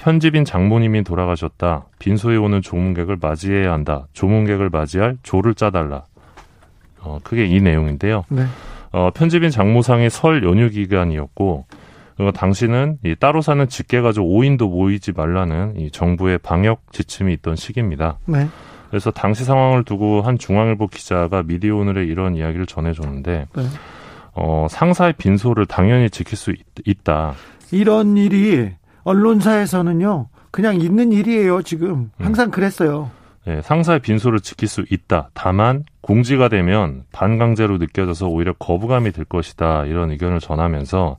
[0.00, 1.84] 편집인 장모님이 돌아가셨다.
[1.98, 4.06] 빈소에 오는 조문객을 맞이해야 한다.
[4.14, 6.04] 조문객을 맞이할 조를 짜달라.
[7.00, 8.24] 어, 그게 이 내용인데요.
[8.30, 8.46] 네.
[8.92, 11.66] 어, 편집인 장모상이 설 연휴 기간이었고,
[12.18, 17.56] 어, 당시는 이 따로 사는 직계 가족 5인도 모이지 말라는 이 정부의 방역 지침이 있던
[17.56, 18.18] 시기입니다.
[18.24, 18.48] 네.
[18.88, 23.62] 그래서 당시 상황을 두고 한 중앙일보 기자가 미디어 오늘에 이런 이야기를 전해줬는데, 네.
[24.32, 26.54] 어, 상사의 빈소를 당연히 지킬 수
[26.86, 27.34] 있, 다
[27.70, 28.70] 이런 일이
[29.04, 32.10] 언론사에서는요 그냥 있는 일이에요 지금 음.
[32.18, 33.10] 항상 그랬어요.
[33.46, 35.30] 예, 상사의 빈소를 지킬 수 있다.
[35.32, 39.86] 다만 공지가 되면 반강제로 느껴져서 오히려 거부감이 들 것이다.
[39.86, 41.16] 이런 의견을 전하면서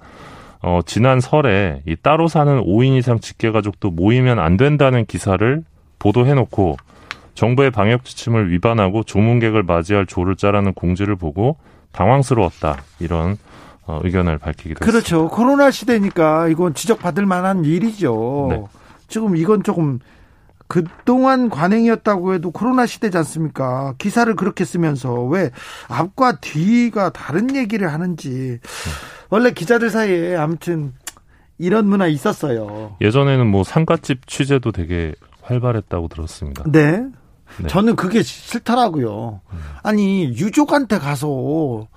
[0.63, 5.63] 어, 지난 설에 이 따로 사는 5인 이상 직계가족도 모이면 안 된다는 기사를
[5.98, 6.78] 보도해놓고
[7.34, 11.58] 정부의 방역 지침을 위반하고 조문객을 맞이할 조를 짜라는 공지를 보고
[11.91, 12.84] 당황스러웠다.
[13.00, 13.38] 이런
[13.91, 14.86] 어, 의견을 밝히기도 했습니다.
[14.86, 15.27] 그렇죠.
[15.27, 18.47] 코로나 시대니까 이건 지적받을 만한 일이죠.
[18.49, 18.63] 네.
[19.08, 19.99] 지금 이건 조금
[20.67, 23.93] 그동안 관행이었다고 해도 코로나 시대지 않습니까?
[23.97, 25.51] 기사를 그렇게 쓰면서 왜
[25.89, 28.60] 앞과 뒤가 다른 얘기를 하는지.
[29.30, 30.93] 원래 기자들 사이에 아무튼
[31.58, 32.95] 이런 문화 있었어요.
[33.01, 36.63] 예전에는 뭐 상가집 취재도 되게 활발했다고 들었습니다.
[36.67, 37.06] 네.
[37.58, 37.67] 네.
[37.67, 39.41] 저는 그게 싫더라고요.
[39.84, 41.88] 아니, 유족한테 가서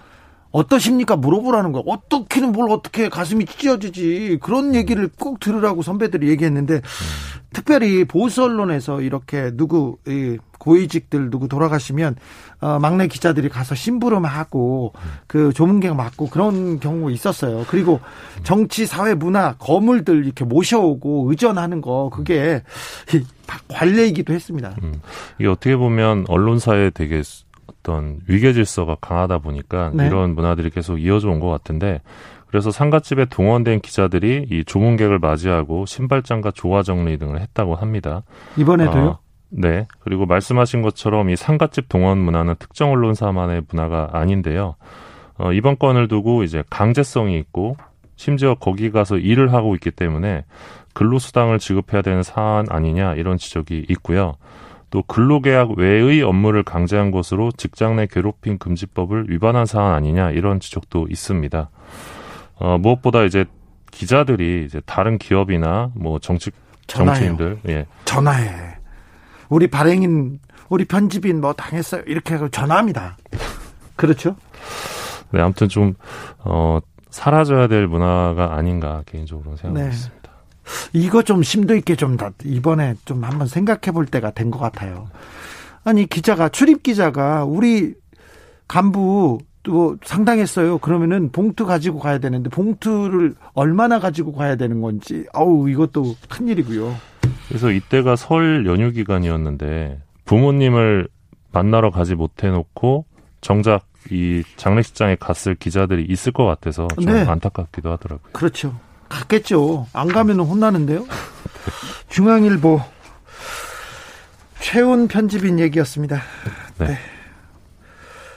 [0.54, 1.16] 어떠십니까?
[1.16, 1.82] 물어보라는 거야.
[1.84, 4.38] 어떻게는 뭘 어떻게 가슴이 찢어지지.
[4.40, 6.80] 그런 얘기를 꼭 들으라고 선배들이 얘기했는데,
[7.52, 12.14] 특별히 보수 언론에서 이렇게 누구, 이 고위직들 누구 돌아가시면,
[12.60, 14.92] 어, 막내 기자들이 가서 심부름하고,
[15.26, 17.64] 그 조문객 맡고 그런 경우 있었어요.
[17.68, 17.98] 그리고
[18.44, 22.62] 정치, 사회, 문화, 거물들 이렇게 모셔오고 의전하는 거, 그게
[23.66, 24.76] 관례이기도 했습니다.
[24.84, 25.00] 음,
[25.40, 27.22] 이게 어떻게 보면 언론사에 되게
[27.66, 30.06] 어떤 위계 질서가 강하다 보니까 네.
[30.06, 32.00] 이런 문화들이 계속 이어져 온 것 같은데
[32.46, 38.22] 그래서 상가집에 동원된 기자들이 이 조문객을 맞이하고 신발장과 조화 정리 등을 했다고 합니다.
[38.56, 39.04] 이번에도요?
[39.04, 39.18] 어,
[39.50, 39.86] 네.
[40.00, 44.76] 그리고 말씀하신 것처럼 이 상가집 동원 문화는 특정 언론사만의 문화가 아닌데요.
[45.36, 47.76] 어, 이번 건을 두고 이제 강제성이 있고
[48.14, 50.44] 심지어 거기 가서 일을 하고 있기 때문에
[50.92, 54.36] 근로수당을 지급해야 되는 사안 아니냐 이런 지적이 있고요.
[54.94, 61.08] 또 근로계약 외의 업무를 강제한 것으로 직장 내 괴롭힘 금지법을 위반한 사안 아니냐 이런 지적도
[61.10, 61.68] 있습니다.
[62.54, 63.44] 어, 무엇보다 이제
[63.90, 66.52] 기자들이 이제 다른 기업이나 뭐 정치
[66.86, 67.36] 전화해요.
[67.36, 67.86] 정치인들 예.
[68.04, 68.76] 전화해.
[69.48, 72.04] 우리 발행인, 우리 편집인 뭐 당했어요.
[72.06, 73.16] 이렇게 하고 전화합니다.
[73.96, 74.36] 그렇죠?
[75.32, 75.94] 네, 아무튼 좀
[76.38, 76.78] 어,
[77.10, 79.88] 사라져야 될 문화가 아닌가 개인적으로 생각하고 네.
[79.88, 80.23] 있습니다.
[80.92, 85.08] 이거 좀 심도 있게 좀 다, 이번에 좀 한번 생각해 볼 때가 된 것 같아요.
[85.84, 87.94] 아니, 기자가, 출입 기자가 우리
[88.68, 90.78] 간부 또 상당했어요.
[90.78, 96.94] 그러면은 봉투 가지고 가야 되는데 봉투를 얼마나 가지고 가야 되는 건지, 아우, 이것도 큰 일이고요.
[97.48, 101.08] 그래서 이때가 설 연휴 기간이었는데 부모님을
[101.52, 103.04] 만나러 가지 못해 놓고
[103.40, 107.20] 정작 이 장례식장에 갔을 기자들이 있을 것 같아서 좀 네.
[107.26, 108.32] 안타깝기도 하더라고요.
[108.32, 108.74] 그렇죠.
[109.08, 109.86] 갔겠죠.
[109.92, 111.06] 안 가면 혼나는데요.
[112.08, 112.80] 중앙일보
[114.60, 116.22] 최훈 편집인 얘기였습니다.
[116.78, 116.86] 네.
[116.86, 116.98] 네.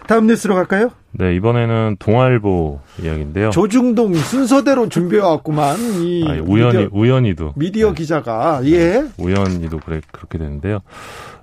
[0.07, 0.91] 다음 뉴스로 갈까요?
[1.11, 3.49] 네, 이번에는 동아일보 이야기인데요.
[3.49, 5.77] 조중동 순서대로 준비해왔구만.
[6.01, 9.03] 이 아, 우연히 미디어, 우연히도 미디어 네, 기자가 예.
[9.17, 10.79] 우연히도 그래 그렇게 되는데요.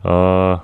[0.03, 0.63] 어,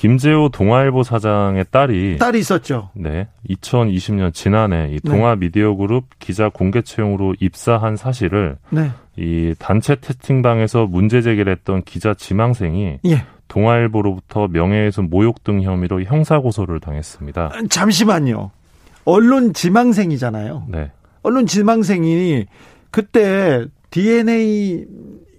[0.00, 2.88] 김재호 동아일보 사장의 딸이 딸이 있었죠.
[2.94, 5.00] 네, 2020년 지난해 이 네.
[5.00, 8.92] 동아 미디어 그룹 기자 공개 채용으로 입사한 사실을 네.
[9.18, 13.24] 이 단체 채팅방에서 문제 제기를 했던 기자 지망생이 예.
[13.48, 17.50] 동아일보로부터 명예훼손 모욕 등 혐의로 형사 고소를 당했습니다.
[17.68, 18.52] 잠시만요.
[19.04, 20.64] 언론 지망생이잖아요.
[20.70, 20.90] 네.
[21.20, 22.46] 언론 지망생이
[22.90, 24.86] 그때 DNA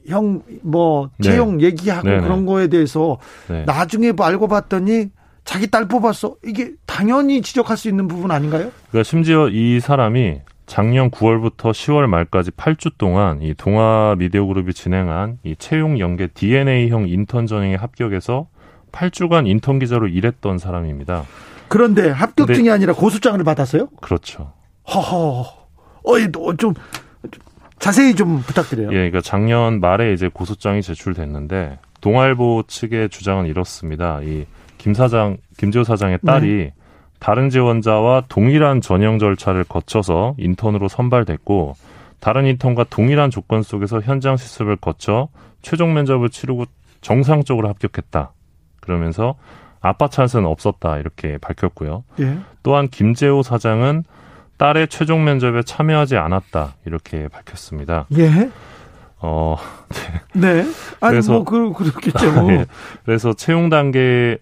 [0.08, 1.66] 형 뭐 채용 네.
[1.66, 2.22] 얘기하고 네네.
[2.22, 3.64] 그런 거에 대해서 네.
[3.66, 5.10] 나중에 뭐 알고 봤더니
[5.44, 6.36] 자기 딸 뽑았어.
[6.46, 8.72] 이게 당연히 지적할 수 있는 부분 아닌가요?
[8.90, 15.40] 그러니까 심지어 이 사람이 작년 9월부터 10월 말까지 8주 동안 이 동아 미디어 그룹이 진행한
[15.44, 18.48] 이 채용 연계 DNA형 인턴 전형에 합격해서
[18.92, 21.24] 8주간 인턴 기자로 일했던 사람입니다.
[21.68, 23.88] 그런데 합격증이 아니라 고소장을 받았어요?
[24.02, 24.54] 그렇죠.
[24.94, 25.46] 허허.
[26.04, 26.74] 어이, 너 좀,
[27.82, 28.88] 자세히 좀 부탁드려요.
[28.92, 34.22] 예, 그러니까 작년 말에 이제 고소장이 제출됐는데 동아일보 측의 주장은 이렇습니다.
[34.22, 34.46] 이
[34.82, 36.72] 김 사장, 김재호 사장의 딸이
[37.20, 41.76] 다른 지원자와 동일한 전형 절차를 거쳐서 인턴으로 선발됐고
[42.20, 45.28] 다른 인턴과 동일한 조건 속에서 현장 실습을 거쳐
[45.62, 46.66] 최종 면접을 치르고
[47.02, 48.34] 정상적으로 합격했다.
[48.80, 49.36] 그러면서
[49.82, 52.04] 아빠 찬스는 없었다 이렇게 밝혔고요.
[52.22, 52.40] 예.
[52.64, 54.04] 또한 김재호 사장은
[54.62, 58.06] 딸의 최종 면접에 참여하지 않았다 이렇게 밝혔습니다.
[58.20, 58.52] 예.
[59.18, 59.56] 어,
[60.36, 60.60] 네.
[61.00, 62.32] 아니, 그래서- 뭐, 그, 그렇겠죠.
[62.34, 62.52] 뭐.
[62.54, 62.66] 예.
[63.04, 64.38] 그래서 채용 단계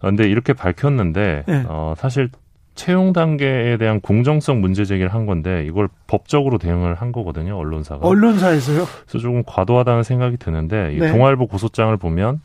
[0.00, 1.64] 근데 이렇게 밝혔는데 네.
[1.68, 2.30] 어, 사실
[2.74, 8.06] 채용 단계에 대한 공정성 문제 제기를 한 건데 이걸 법적으로 대응을 한 거거든요 언론사가.
[8.06, 8.86] 언론사에서요?
[9.06, 11.12] 그래서 조금 과도하다는 생각이 드는데 이 네.
[11.12, 12.40] 동아일보 고소장을 보면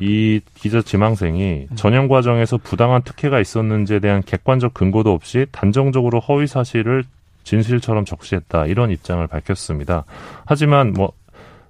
[0.00, 1.76] 이 기자 지망생이 음.
[1.76, 7.04] 전형 과정에서 부당한 특혜가 있었는지에 대한 객관적 근거도 없이 단정적으로 허위 사실을
[7.44, 10.04] 진실처럼 적시했다 이런 입장을 밝혔습니다.
[10.44, 11.12] 하지만 뭐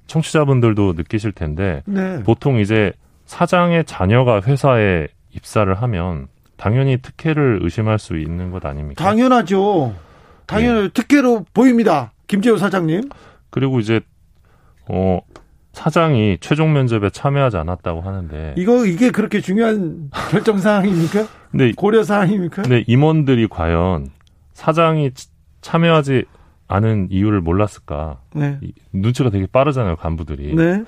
[0.06, 2.22] 청취자분들도 느끼실 텐데 네.
[2.24, 2.92] 보통 이제
[3.26, 9.04] 사장의 자녀가 회사에 입사를 하면 당연히 특혜를 의심할 수 있는 것 아닙니까?
[9.04, 9.94] 당연하죠.
[10.46, 10.88] 당연히 예.
[10.88, 12.12] 특혜로 보입니다.
[12.26, 13.08] 김재호 사장님.
[13.50, 14.00] 그리고 이제
[14.88, 15.20] 어
[15.78, 21.24] 사장이 최종 면접에 참여하지 않았다고 하는데 이거, 이게 그렇게 중요한 결정 사항입니까?
[21.52, 22.62] 근데 고려 사항입니까?
[22.62, 24.08] 근데 임원들이 과연
[24.54, 25.28] 사장이 치-
[25.60, 26.24] 참여하지
[26.66, 28.18] 않은 이유를 몰랐을까?
[28.34, 28.58] 네.
[28.60, 30.56] 이- 눈치가 되게 빠르잖아요, 간부들이.
[30.56, 30.82] 네.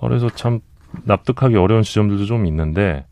[0.00, 0.58] 그래서 참
[1.04, 3.06] 납득하기 어려운 지점들도 좀 있는데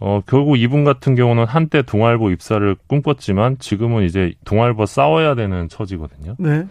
[0.00, 6.36] 어 결국 이분 같은 경우는 한때 동아일보 입사를 꿈꿨지만 지금은 이제 동아일보 싸워야 되는 처지거든요.
[6.38, 6.66] 네.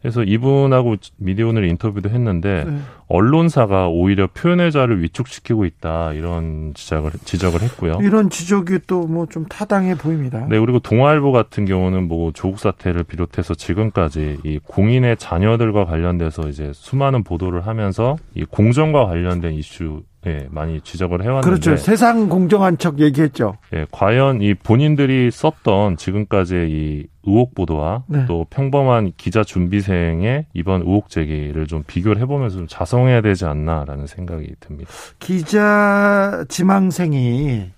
[0.00, 2.78] 그래서 이분하고 미디어 오늘 인터뷰도 했는데 네.
[3.08, 7.98] 언론사가 오히려 표현의 자를 위축시키고 있다 이런 지적을 지적을 했고요.
[8.02, 10.46] 이런 지적이 또 뭐 좀 타당해 보입니다.
[10.48, 16.70] 네, 그리고 동아일보 같은 경우는 뭐 조국 사태를 비롯해서 지금까지 이 공인의 자녀들과 관련돼서 이제
[16.74, 21.76] 수많은 보도를 하면서 이 공정과 관련된 이슈에 많이 지적을 해왔는데 그렇죠.
[21.76, 23.56] 세상 공정한 척 얘기했죠.
[23.74, 28.24] 예, 과연 이 본인들이 썼던 지금까지의 이 의혹 보도와 네.
[28.26, 34.54] 또 평범한 기자 준비생의 이번 의혹 제기를 좀 비교를 해보면서 좀 자성해야 되지 않나라는 생각이
[34.60, 34.90] 듭니다.
[35.18, 37.70] 기자 지망생이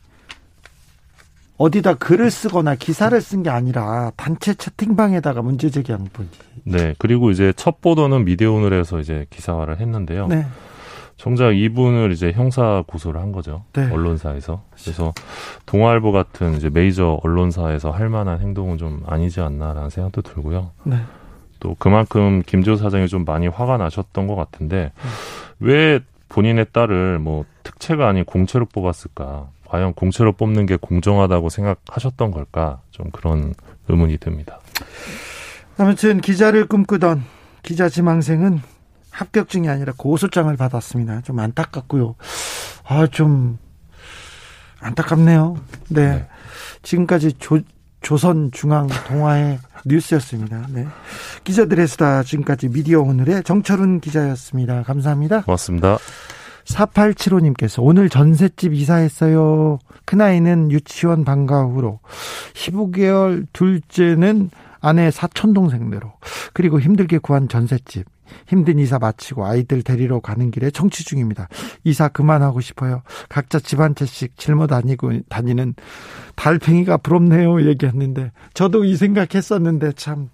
[1.59, 6.29] 어디다 글을 쓰거나 기사를 쓴 게 아니라 단체 채팅방에다가 문제 제기한 분이.
[6.65, 10.27] 네, 그리고 이제 첫 보도는 미디어 오늘에서 이제 기사화를 했는데요.
[10.29, 10.47] 네.
[11.21, 13.63] 정작 이분을 이제 형사 고소를 한 거죠.
[13.75, 13.91] 네.
[13.91, 14.63] 언론사에서.
[14.83, 15.13] 그래서
[15.67, 20.71] 동아일보 같은 이제 메이저 언론사에서 할 만한 행동은 좀 아니지 않나라는 생각도 들고요.
[20.85, 20.97] 네.
[21.61, 25.11] 또 그만큼 김지호 사장이 좀 많이 화가 나셨던 것 같은데 음.
[25.61, 29.49] 왜 본인의 딸을 뭐 특채가 아닌 공채로 뽑았을까?
[29.67, 32.81] 과연 공채로 뽑는 게 공정하다고 생각하셨던 걸까?
[32.93, 33.53] 좀 그런
[33.89, 34.59] 의문이 듭니다.
[35.77, 37.23] 아무튼 기자를 꿈꾸던
[37.63, 38.63] 기자 지망생은
[39.11, 41.23] 합격증이 아니라 고소장을 받았습니다.
[41.23, 42.15] 좀 안타깝고요.
[42.87, 43.59] 아, 좀
[44.81, 45.57] 안타깝네요.
[45.89, 46.09] 네.
[46.09, 46.29] 네.
[46.83, 47.61] 지금까지 조,
[48.01, 50.67] 조선중앙 동아의 뉴스였습니다.
[50.71, 50.87] 네.
[51.45, 54.83] 기자들의 수다 지금까지 미디어 오늘의 정철훈 기자였습니다.
[54.83, 55.43] 감사합니다.
[55.43, 55.99] 고맙습니다.
[56.65, 59.79] 4875님께서 오늘 전셋집 이사했어요.
[60.05, 62.01] 큰아이는 유치원 방과 후로
[62.55, 66.13] 15개월 둘째는 아내 사촌 동생네로
[66.53, 68.07] 그리고 힘들게 구한 전셋집
[68.47, 71.49] 힘든 이사 마치고 아이들 데리러 가는 길에 청취 중입니다.
[71.85, 73.03] 이사 그만하고 싶어요.
[73.29, 75.75] 각자 집 한 채씩 짊어 다니고 다니는
[76.37, 77.67] 달팽이가 부럽네요.
[77.67, 80.29] 얘기했는데 저도 이 생각했었는데 참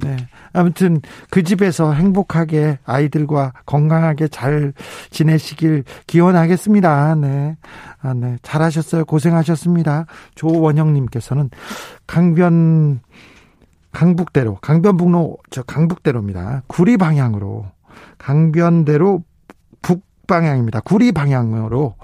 [0.00, 0.16] 네.
[0.52, 4.72] 아무튼 그 집에서 행복하게 아이들과 건강하게 잘
[5.10, 7.14] 지내시길 기원하겠습니다.
[7.16, 7.56] 네.
[8.00, 8.36] 아, 네.
[8.42, 9.04] 잘하셨어요.
[9.06, 10.06] 고생하셨습니다.
[10.34, 11.50] 조원영님께서는
[12.06, 13.00] 강변,
[13.92, 16.62] 강북대로, 강변북로, 저 강북대로입니다.
[16.66, 17.66] 구리 방향으로,
[18.18, 19.22] 강변대로
[19.82, 20.80] 북방향입니다.
[20.80, 21.96] 구리 방향으로,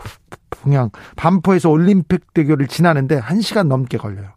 [0.50, 4.28] 방향, 반포에서 올림픽대교를 지나는데 1시간 넘게 걸려요.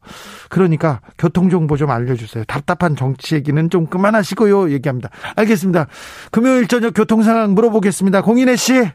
[0.49, 2.43] 그러니까 교통정보 좀 알려주세요.
[2.45, 4.71] 답답한 정치 얘기는 좀 그만하시고요.
[4.71, 5.09] 얘기합니다.
[5.35, 5.87] 알겠습니다.
[6.31, 8.21] 금요일 저녁 교통 상황 물어보겠습니다.
[8.21, 8.89] 공인혜 씨.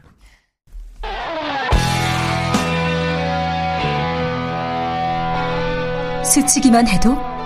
[6.23, 7.32] 스치기만 해도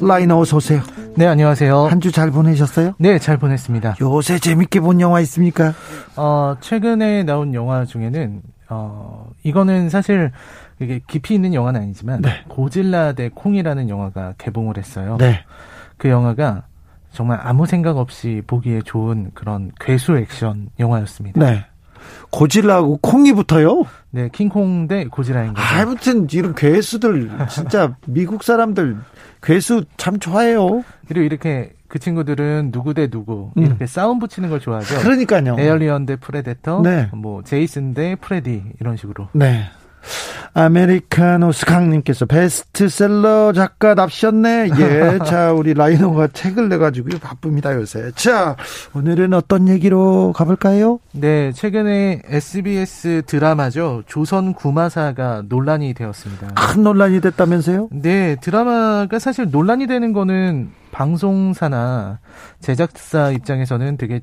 [0.00, 0.80] 라이너 어서 오세요.
[1.16, 1.86] 네, 안녕하세요.
[1.86, 2.92] 한 주 잘 보내셨어요?
[2.98, 3.96] 네, 잘 보냈습니다.
[4.00, 5.72] 요새 재밌게 본 영화 있습니까?
[6.16, 10.32] 어, 최근에 나온 영화 중에는, 어, 이거는 사실
[10.80, 12.44] 이게 깊이 있는 영화는 아니지만, 네.
[12.48, 15.16] 고질라 대 콩이라는 영화가 개봉을 했어요.
[15.18, 15.44] 네.
[15.96, 16.64] 그 영화가
[17.12, 21.38] 정말 아무 생각 없이 보기에 좋은 그런 괴수 액션 영화였습니다.
[21.40, 21.64] 네.
[22.30, 23.84] 고질라하고 콩이 붙어요?
[24.10, 25.66] 네, 킹콩 대 고질라인 거죠.
[25.74, 28.98] 아무튼 이런 괴수들 진짜 미국 사람들
[29.44, 30.82] 괴수 참 좋아해요.
[31.06, 33.62] 그리고 이렇게 그 친구들은 누구 대 누구 음.
[33.62, 34.98] 이렇게 싸움 붙이는 걸 좋아하죠.
[35.00, 35.56] 그러니까요.
[35.58, 37.08] 에얼리언 대 프레데터, 네.
[37.12, 39.28] 뭐 제이슨 대 프레디 이런 식으로.
[39.32, 39.64] 네.
[40.56, 44.70] 아메리카노 스 강님께서 베스트셀러 작가 납셨네.
[44.78, 45.18] 예.
[45.26, 48.12] 자, 우리 라이너가 책을 내가지고 바쁩니다, 요새.
[48.14, 48.56] 자,
[48.94, 51.00] 오늘은 어떤 얘기로 가볼까요?
[51.12, 54.02] 네, 최근에 SBS 드라마죠.
[54.06, 56.54] 조선 구마사가 논란이 되었습니다.
[56.54, 57.88] 큰 논란이 됐다면서요?
[57.90, 62.20] 네, 드라마가 사실 논란이 되는 거는 방송사나
[62.60, 64.20] 제작사 입장에서는 되게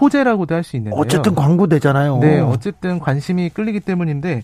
[0.00, 1.00] 호재라고도 할 수 있는데요.
[1.00, 2.18] 어쨌든 광고되잖아요.
[2.18, 4.42] 네, 어쨌든 관심이 끌리기 때문인데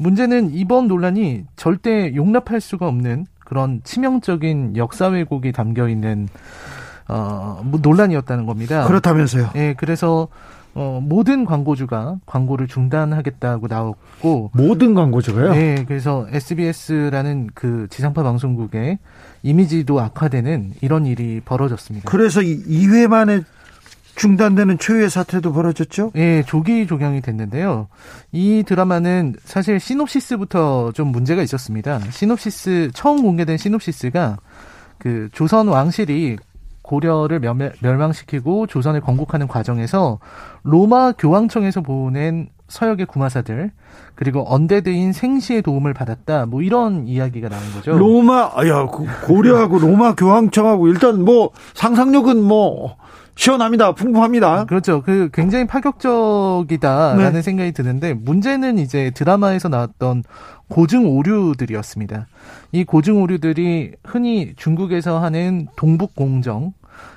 [0.00, 6.26] 문제는 이번 논란이 절대 용납할 수가 없는 그런 치명적인 역사 왜곡이 담겨 있는
[7.06, 8.86] 어, 뭐 논란이었다는 겁니다.
[8.86, 9.50] 그렇다면서요.
[9.56, 10.28] 예, 그래서
[10.74, 15.52] 어, 모든 광고주가 광고를 중단하겠다고 나왔고, 모든 광고주가요?
[15.52, 18.98] 네, 그래서 SBS라는 그 지상파 방송국의
[19.42, 22.08] 이미지도 악화되는 이런 일이 벌어졌습니다.
[22.08, 23.42] 그래서 2회 만에
[24.24, 26.12] 중단되는 초유의 사태도 벌어졌죠?
[26.16, 27.88] 예, 조기 종영이 됐는데요.
[28.32, 32.00] 이 드라마는 사실 시놉시스부터 좀 문제가 있었습니다.
[32.10, 34.36] 시놉시스 처음 공개된 시놉시스가
[34.98, 36.36] 그 조선 왕실이
[36.82, 40.18] 고려를 멸- 멸망시키고 조선을 건국하는 과정에서
[40.64, 43.70] 로마 교황청에서 보낸 서역의 구마사들
[44.16, 46.44] 그리고 언데드인 생시의 도움을 받았다.
[46.44, 47.92] 뭐 이런 이야기가 나온 거죠.
[47.96, 52.96] 로마, 아, 야, 그 고려하고 로마 교황청하고 일단 뭐 상상력은 뭐
[53.34, 53.94] 시원합니다.
[53.94, 54.64] 풍부합니다.
[54.66, 55.02] 그렇죠.
[55.02, 57.42] 그 굉장히 파격적이다라는 네.
[57.42, 60.24] 생각이 드는데 문제는 이제 드라마에서 나왔던
[60.68, 62.26] 고증 오류들이었습니다.
[62.72, 66.72] 이 고증 오류들이 흔히 중국에서 하는 동북 공정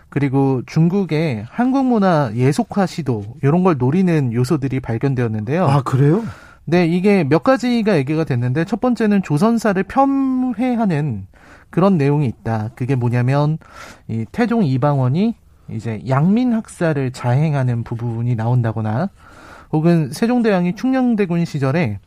[0.10, 5.66] 그리고 중국의 한국 문화 예속화 시도 이런 걸 노리는 요소들이 발견되었는데요.
[5.66, 6.24] 아, 그래요?
[6.66, 11.28] 네, 이게 몇 가지가 얘기가 됐는데 첫 번째는 조선사를 폄훼하는
[11.70, 12.70] 그런 내용이 있다.
[12.76, 13.58] 그게 뭐냐면
[14.08, 15.36] 이 태종 이방원이
[15.74, 19.10] 이제 양민 학살을 자행하는 부분이 나온다거나
[19.72, 22.00] 혹은 세종대왕이 충녕대군 시절에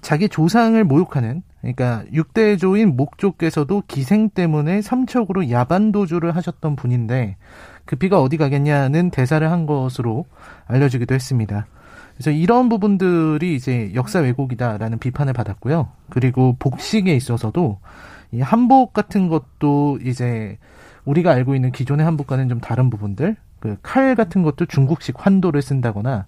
[0.00, 7.36] 자기 조상을 모욕하는 그러니까 육대조인 목조께서도 기생 때문에 삼척으로 야반도주를 하셨던 분인데
[7.84, 10.26] 그 피가 어디 가겠냐는 대사를 한 것으로
[10.66, 11.66] 알려지기도 했습니다.
[12.14, 15.88] 그래서 이런 부분들이 이제 역사 왜곡이다라는 비판을 받았고요.
[16.08, 17.78] 그리고 복식에 있어서도
[18.32, 20.58] 이 한복 같은 것도 이제
[21.06, 26.26] 우리가 알고 있는 기존의 한복과는 좀 다른 부분들, 그 칼 같은 것도 중국식 환도를 쓴다거나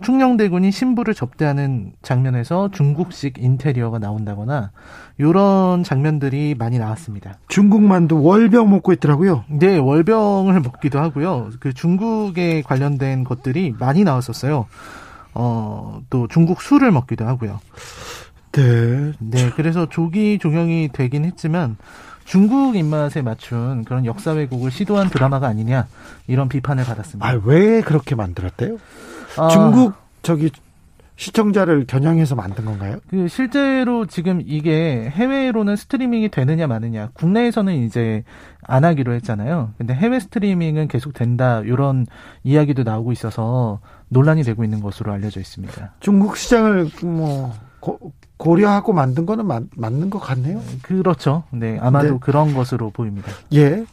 [0.00, 4.72] 충녕대군이 신부를 접대하는 장면에서 중국식 인테리어가 나온다거나
[5.18, 7.38] 이런 장면들이 많이 나왔습니다.
[7.46, 9.44] 중국만도 월병 먹고 있더라고요.
[9.48, 11.50] 네, 월병을 먹기도 하고요.
[11.60, 14.66] 그 중국에 관련된 것들이 많이 나왔었어요.
[15.34, 17.60] 어, 또 중국 술을 먹기도 하고요.
[18.52, 19.12] 네.
[19.20, 21.76] 네, 그래서 조기 종영이 되긴 했지만
[22.24, 25.86] 중국 입맛에 맞춘 그런 역사 왜곡을 시도한 드라마가 아니냐
[26.26, 27.26] 이런 비판을 받았습니다.
[27.26, 28.78] 아, 왜 그렇게 만들었대요?
[29.38, 30.50] 아, 중국 저기
[31.16, 32.98] 시청자를 겨냥해서 만든 건가요?
[33.08, 38.24] 그 실제로 지금 이게 해외로는 스트리밍이 되느냐 마느냐 국내에서는 이제
[38.62, 39.72] 안 하기로 했잖아요.
[39.78, 42.06] 근데 해외 스트리밍은 계속 된다 이런
[42.42, 45.92] 이야기도 나오고 있어서 논란이 되고 있는 것으로 알려져 있습니다.
[46.00, 50.62] 중국 시장을 뭐 고, 고려하고 만든 거는 맞, 맞는 것 같네요.
[50.82, 51.42] 그렇죠.
[51.50, 52.18] 네, 아마도 네.
[52.20, 53.30] 그런 것으로 보입니다.
[53.52, 53.84] 예.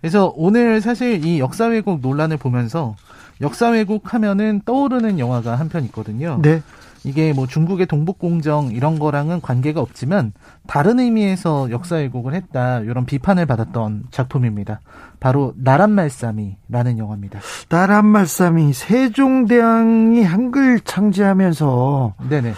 [0.00, 2.94] 그래서 오늘 사실 이 역사 왜곡 논란을 보면서
[3.40, 6.38] 역사 왜곡 하면은 떠오르는 영화가 한 편 있거든요.
[6.42, 6.62] 네.
[7.04, 10.32] 이게 뭐 중국의 동북공정 이런 거랑은 관계가 없지만
[10.66, 14.80] 다른 의미에서 역사 왜곡을 했다 이런 비판을 받았던 작품입니다.
[15.20, 17.38] 바로 나란말싸미라는 영화입니다.
[17.68, 22.54] 나란 말씀이 세종대왕이 한글 창제하면서 네네.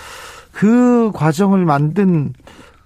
[0.58, 2.32] 그 과정을 만든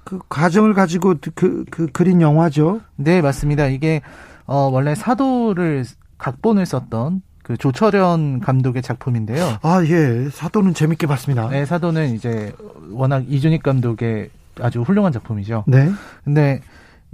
[0.05, 2.83] 그 과정을 가지고 그, 그 그린 영화죠.
[2.97, 3.67] 네 맞습니다.
[3.69, 4.03] 이게
[4.45, 5.87] 어, 원래 사도를
[6.19, 9.57] 각본을 썼던 그 조철현 감독의 작품인데요.
[9.63, 10.29] 아, 예.
[10.31, 11.49] 사도는 재밌게 봤습니다.
[11.49, 12.53] 네, 사도는 이제
[12.91, 14.29] 워낙 이준익 감독의
[14.61, 15.65] 아주 훌륭한 작품이죠.
[15.67, 15.91] 네.
[16.25, 16.61] 근데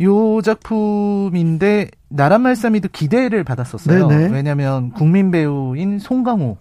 [0.03, 4.09] 요 작품인데 나란 말싸미도 기대를 받았었어요.
[4.09, 4.35] 네네.
[4.35, 6.57] 왜냐하면 국민 배우인 송강호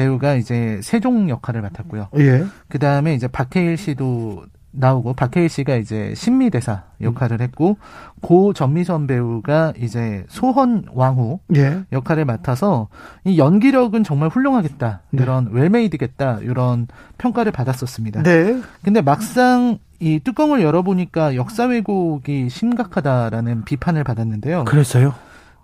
[0.00, 2.08] 배우가 이제 세종 역할을 맡았고요.
[2.18, 2.46] 예.
[2.68, 7.76] 그 다음에 이제 박해일 씨도 나오고 박해일 씨가 이제 신미 대사 역할을 했고
[8.22, 11.84] 고 전미선 배우가 이제 소헌 왕후 예.
[11.92, 12.88] 역할을 맡아서
[13.24, 15.22] 이 연기력은 정말 훌륭하겠다 네.
[15.22, 16.86] 이런 웰메이드겠다 이런
[17.18, 18.22] 평가를 받았었습니다.
[18.22, 18.58] 네.
[18.82, 24.64] 근데 막상 이 뚜껑을 열어보니까 역사 왜곡이 심각하다라는 비판을 받았는데요.
[24.64, 25.14] 그랬어요.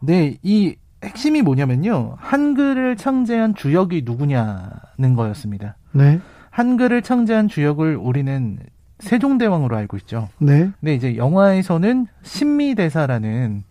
[0.01, 2.17] 네, 이 핵심이 뭐냐면요.
[2.19, 5.77] 한글을 창제한 주역이 누구냐는 거였습니다.
[5.93, 6.21] 네.
[6.51, 8.59] 한글을 창제한 주역을 우리는
[8.99, 10.29] 세종대왕으로 알고 있죠.
[10.39, 10.71] 네.
[10.81, 13.65] 근데 이제 영화에서는 신미대사라는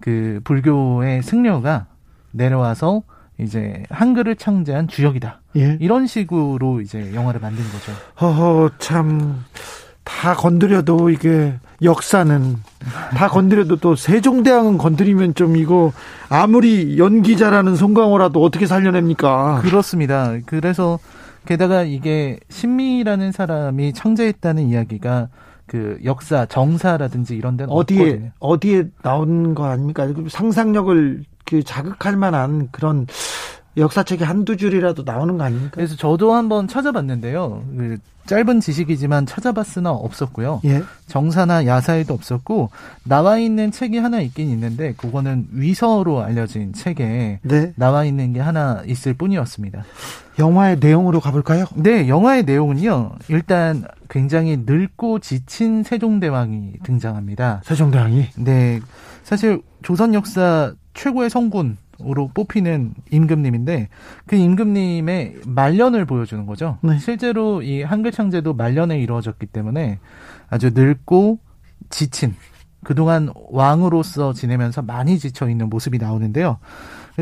[0.00, 1.86] 그 불교의 승려가
[2.32, 3.02] 내려와서
[3.38, 5.40] 이제 한글을 창제한 주역이다.
[5.56, 5.78] 예.
[5.80, 7.92] 이런 식으로 이제 영화를 만든 거죠.
[8.20, 9.44] 허허, 참.
[10.04, 12.56] 다 건드려도 이게 역사는
[13.16, 15.92] 다 건드려도 또 세종대왕은 건드리면 좀 이거
[16.28, 19.60] 아무리 연기자라는 송강호라도 어떻게 살려냅니까?
[19.62, 20.36] 그렇습니다.
[20.46, 20.98] 그래서
[21.46, 25.28] 게다가 이게 신미라는 사람이 창제했다는 이야기가
[25.66, 28.30] 그 역사 정사라든지 이런 데는 어디에 없거든요.
[28.38, 30.06] 어디에 나온 거 아닙니까?
[30.06, 33.06] 그 상상력을 그 자극할 만한 그런
[33.76, 35.72] 역사책이 한두 줄이라도 나오는 거 아닙니까?
[35.74, 37.64] 그래서 저도 한번 찾아봤는데요.
[37.76, 40.62] 그 짧은 지식이지만 찾아봤으나 없었고요.
[40.64, 40.82] 예.
[41.08, 42.70] 정사나 야사에도 없었고
[43.04, 47.72] 나와 있는 책이 하나 있긴 있는데 그거는 위서로 알려진 책에 네.
[47.76, 49.84] 나와 있는 게 하나 있을 뿐이었습니다.
[50.38, 51.66] 영화의 내용으로 가볼까요?
[51.74, 53.12] 네, 영화의 내용은요.
[53.28, 57.60] 일단 굉장히 늙고 지친 세종대왕이 등장합니다.
[57.64, 58.80] 세종대왕이 네,
[59.22, 63.88] 사실 조선 역사 최고의 성군 으로 뽑히는 임금님인데
[64.26, 66.78] 그 임금님의 말년을 보여주는 거죠.
[66.82, 66.98] 네.
[66.98, 69.98] 실제로 이 한글 창제도 말년에 이루어졌기 때문에
[70.48, 71.38] 아주 늙고
[71.90, 72.34] 지친
[72.82, 76.58] 그동안 왕으로서 지내면서 많이 지쳐 있는 모습이 나오는데요.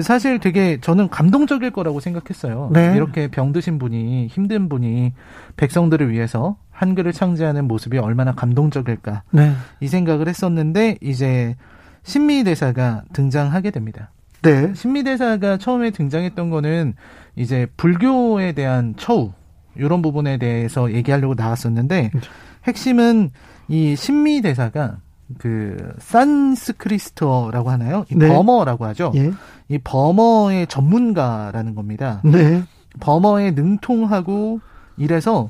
[0.01, 2.71] 사실 되게 저는 감동적일 거라고 생각했어요.
[2.73, 2.95] 네.
[2.97, 5.13] 이렇게 병드신 분이 힘든 분이
[5.57, 9.53] 백성들을 위해서 한글을 창제하는 모습이 얼마나 감동적일까 네.
[9.81, 11.57] 이 생각을 했었는데 이제
[12.03, 14.11] 신미 대사가 등장하게 됩니다.
[14.43, 14.75] 네.
[14.75, 16.95] 신미 대사가 처음에 등장했던 거는
[17.37, 19.33] 이제 불교에 대한 처우
[19.77, 22.11] 이런 부분에 대해서 얘기하려고 나왔었는데
[22.67, 23.31] 핵심은
[23.69, 24.99] 이 신미 대사가
[25.39, 28.05] 그 산스크리스트어라고 하나요?
[28.11, 28.29] 이 네.
[28.29, 29.13] 버머라고 하죠.
[29.15, 29.33] 예.
[29.69, 32.21] 이 버머의 전문가라는 겁니다.
[32.25, 32.63] 네.
[33.01, 34.61] 버머에 능통하고
[34.99, 35.49] 이래서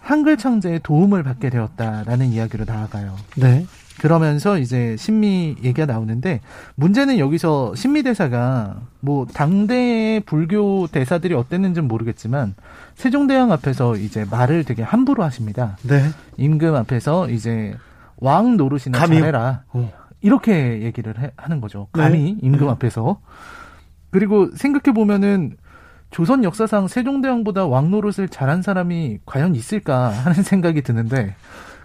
[0.00, 3.16] 한글 창제에 도움을 받게 되었다라는 이야기로 나아가요.
[3.36, 3.64] 네.
[4.00, 6.40] 그러면서 이제 신미 얘기가 나오는데
[6.74, 12.54] 문제는 여기서 신미 대사가 뭐 당대의 불교 대사들이 어땠는지는 모르겠지만
[12.96, 15.76] 세종대왕 앞에서 이제 말을 되게 함부로 하십니다.
[15.82, 16.02] 네.
[16.36, 17.74] 임금 앞에서 이제
[18.16, 19.20] 왕 노릇이나 감히요?
[19.20, 19.92] 잘해라 어.
[20.20, 21.88] 이렇게 얘기를 해- 하는 거죠.
[21.92, 22.72] 감히 임금 네.
[22.72, 23.20] 앞에서
[24.10, 25.56] 그리고 생각해 보면은
[26.10, 31.34] 조선 역사상 세종대왕보다 왕 노릇을 잘한 사람이 과연 있을까 하는 생각이 드는데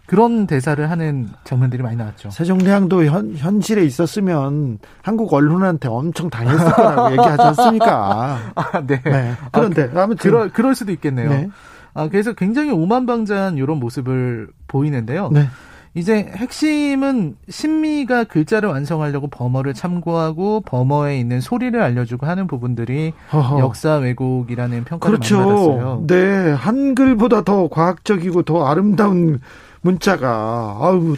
[0.09, 2.31] 그런 대사를 하는 장면들이 많이 나왔죠.
[2.31, 8.39] 세종대왕도 현, 현실에 있었으면 한국 언론한테 엄청 당했을 거라고 얘기하지 않습니까?
[8.55, 8.99] 아, 네.
[9.03, 9.33] 네.
[9.51, 11.29] 그런데 아 무튼 그럴, 그럴 수도 있겠네요.
[11.29, 11.49] 네.
[11.93, 15.29] 아, 그래서 굉장히 오만방자한 이런 모습을 보이는데요.
[15.31, 15.47] 네.
[15.93, 23.59] 이제 핵심은 신미가 글자를 완성하려고 버머를 참고하고 버머에 있는 소리를 알려주고 하는 부분들이 허허.
[23.59, 25.37] 역사 왜곡이라는 평가를 많이 그렇죠.
[25.47, 26.03] 받았어요.
[26.07, 26.51] 네.
[26.53, 29.39] 한글보다 더 과학적이고 더 아름다운
[29.81, 31.15] 문자가 아우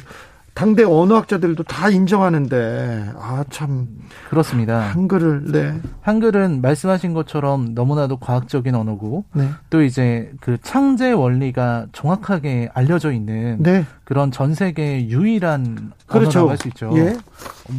[0.54, 3.88] 당대 언어학자들도 다 인정하는데 아 참
[4.30, 4.80] 그렇습니다.
[4.82, 5.82] 한글을 네.
[6.02, 9.50] 한글은 말씀하신 것처럼 너무나도 과학적인 언어고 네.
[9.70, 13.86] 또 이제 그 창제 원리가 정확하게 알려져 있는 네.
[14.04, 16.40] 그런 전 세계 유일한 그렇죠.
[16.42, 16.92] 언어라고 할 수 있죠.
[16.96, 17.18] 예.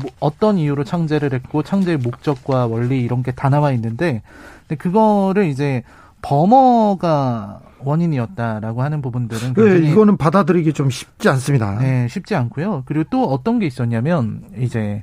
[0.00, 4.22] 뭐 어떤 이유로 창제를 했고 창제의 목적과 원리 이런 게 다 나와 있는데
[4.66, 5.82] 근데 그거를 이제
[6.22, 11.78] 버머가 원인이었다라고 하는 부분들은 네, 이거는 받아들이기 좀 쉽지 않습니다.
[11.78, 12.82] 네, 쉽지 않고요.
[12.86, 15.02] 그리고 또 어떤 게 있었냐면 이제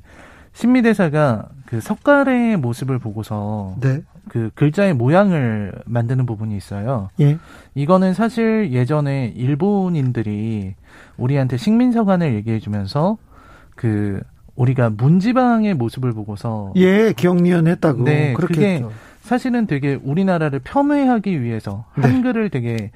[0.53, 4.01] 신미대사가 그 석가래의 모습을 보고서 네.
[4.27, 7.09] 그 글자의 모양을 만드는 부분이 있어요.
[7.19, 7.37] 예.
[7.75, 10.75] 이거는 사실 예전에 일본인들이
[11.17, 13.17] 우리한테 식민사관을 얘기해 주면서
[13.75, 14.21] 그
[14.55, 18.03] 우리가 문지방의 모습을 보고서 예, 기억리언 했다고.
[18.03, 18.83] 네, 그렇게.
[19.21, 22.03] 사실은 되게 우리나라를 폄훼하기 위해서 네.
[22.07, 22.91] 한글을 되게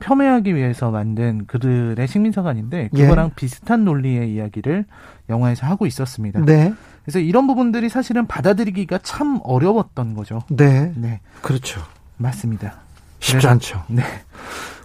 [0.00, 3.00] 폄훼하기 위해서 만든 그들의 식민사관인데 예.
[3.02, 4.84] 그거랑 비슷한 논리의 이야기를
[5.28, 6.40] 영화에서 하고 있었습니다.
[6.44, 6.72] 네.
[7.04, 10.42] 그래서 이런 부분들이 사실은 받아들이기가 참 어려웠던 거죠.
[10.50, 10.92] 네.
[10.94, 11.80] 네, 그렇죠.
[12.16, 12.74] 맞습니다.
[13.20, 13.82] 쉽지 그래서- 않죠.
[13.88, 14.02] 네.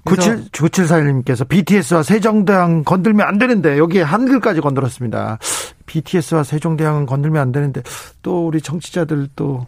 [0.05, 5.37] 그래서 97, 9741님께서 BTS와 세종대왕 건들면 안 되는데 여기에 한글까지 건드렸습니다.
[5.85, 7.81] BTS와 세종대왕은 건들면 안 되는데
[8.21, 9.65] 또 우리 정치자들 또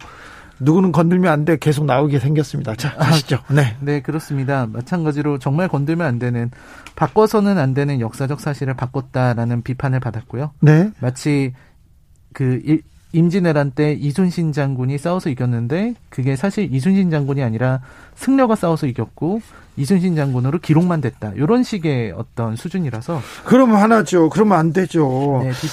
[0.59, 2.75] 누구는 건들면 안 돼 계속 나오게 생겼습니다.
[2.75, 3.39] 자, 가시죠.
[3.49, 3.75] 네.
[3.81, 4.65] 네, 그렇습니다.
[4.67, 6.49] 마찬가지로 정말 건들면 안 되는
[6.95, 10.51] 바꿔서는 안 되는 역사적 사실을 바꿨다라는 비판을 받았고요.
[10.61, 10.91] 네.
[10.99, 11.53] 마치
[12.33, 17.79] 그 일- 임진왜란 때 이순신 장군이 싸워서 이겼는데 그게 사실 이순신 장군이 아니라
[18.15, 19.41] 승려가 싸워서 이겼고
[19.77, 21.31] 이순신 장군으로 기록만 됐다.
[21.35, 24.29] 이런 식의 어떤 수준이라서 그러면 하나죠.
[24.29, 25.41] 그러면 안 되죠.
[25.43, 25.67] 네, 비-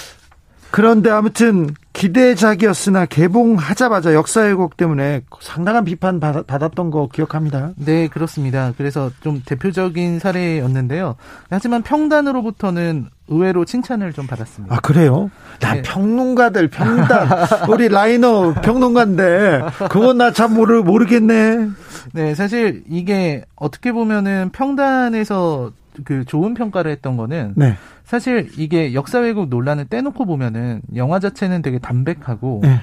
[0.73, 7.73] 그런데 아무튼 기대작이었으나 개봉하자마자 역사 왜곡 때문에 상당한 비판 받- 받았던 거 기억합니다.
[7.77, 8.73] 네, 그렇습니다.
[8.79, 11.17] 그래서 좀 대표적인 사례였는데요.
[11.51, 14.75] 하지만 평단으로부터는 의외로 칭찬을 좀 받았습니다.
[14.75, 15.31] 아 그래요?
[15.61, 15.83] 난 네.
[15.83, 17.29] 평론가들 평단
[17.71, 19.61] 우리 라이너 평론가인데
[19.91, 21.69] 그건 나 참 모르 모르겠네.
[22.15, 25.73] 네, 사실 이게 어떻게 보면은 평단에서
[26.05, 27.75] 그 좋은 평가를 했던 거는 네.
[28.05, 32.81] 사실 이게 역사 왜곡 논란을 떼놓고 보면은 영화 자체는 되게 담백하고 네.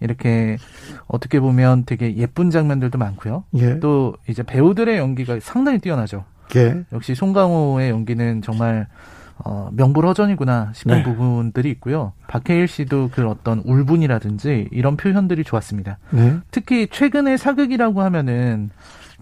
[0.00, 0.56] 이렇게
[1.06, 3.44] 어떻게 보면 되게 예쁜 장면들도 많고요.
[3.56, 3.78] 예.
[3.80, 6.24] 또 이제 배우들의 연기가 상당히 뛰어나죠.
[6.56, 6.84] 예.
[6.92, 8.86] 역시 송강호의 연기는 정말
[9.44, 11.02] 어, 명불허전이구나 싶은 네.
[11.02, 12.12] 부분들이 있고요.
[12.28, 15.98] 박해일 씨도 그 어떤 울분이라든지 이런 표현들이 좋았습니다.
[16.10, 16.36] 네.
[16.50, 18.70] 특히 최근의 사극이라고 하면은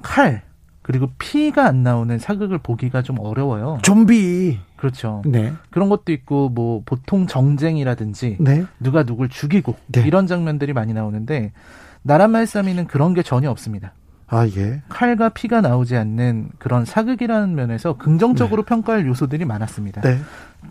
[0.03, 0.43] 칼
[0.89, 3.79] 그리고 피가 안 나오는 사극을 보기가 좀 어려워요.
[3.83, 4.59] 좀비.
[4.77, 5.21] 그렇죠.
[5.27, 5.53] 네.
[5.69, 8.65] 그런 것도 있고 뭐 보통 정쟁이라든지 네.
[8.81, 10.01] 누가 누굴 죽이고 네.
[10.07, 11.53] 이런 장면들이 많이 나오는데
[12.01, 13.93] 나란말싸미는 그런 게 전혀 없습니다.
[14.29, 14.81] 아 예.
[14.89, 20.01] 칼과 피가 나오지 않는 그런 사극이라는 면에서 긍정적으로 평가할 요소들이 많았습니다.
[20.01, 20.19] 네.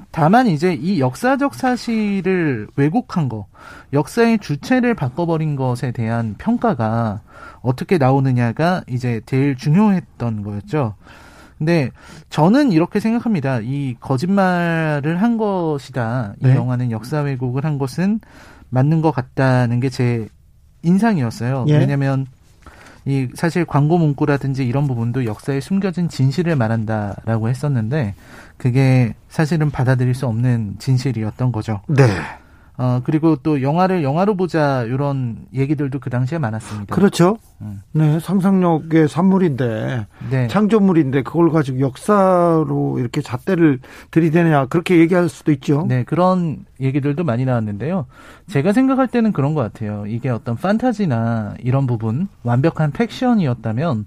[0.10, 3.46] 다만 이제 이 역사적 사실을 왜곡한 거,
[3.94, 7.22] 역사의 주체를 바꿔버린 것에 대한 평가가
[7.62, 10.96] 어떻게 나오느냐가 이제 제일 중요했던 거였죠.
[11.58, 11.90] 근데
[12.30, 13.60] 저는 이렇게 생각합니다.
[13.62, 16.34] 이 거짓말을 한 것이다.
[16.42, 16.56] 이 네.
[16.56, 18.20] 영화는 역사 왜곡을 한 것은
[18.70, 20.28] 맞는 것 같다는 게 제
[20.84, 21.66] 인상이었어요.
[21.70, 21.78] 예.
[21.78, 22.26] 왜냐면
[23.06, 28.16] 이 사실 광고 문구라든지 이런 부분도 역사에 숨겨진 진실을 말한다라고 했었는데
[28.58, 31.82] 그게 사실은 받아들일 수 없는 진실이었던 거죠.
[31.88, 32.04] 네.
[32.80, 36.94] 어 그리고 또 영화를 영화로 보자 이런 얘기들도 그 당시에 많았습니다.
[36.94, 37.38] 그렇죠.
[37.62, 37.82] 음.
[37.92, 38.20] 네.
[38.20, 40.48] 상상력의 산물인데 네.
[40.48, 43.80] 창조물인데 그걸 가지고 역사로 이렇게 잣대를
[44.12, 45.86] 들이대느냐 그렇게 얘기할 수도 있죠.
[45.88, 48.06] 네, 그런 얘기들도 많이 나왔는데요.
[48.48, 50.06] 제가 생각할 때는 그런 것 같아요.
[50.08, 54.06] 이게 어떤 판타지나 이런 부분, 완벽한 팩션이었다면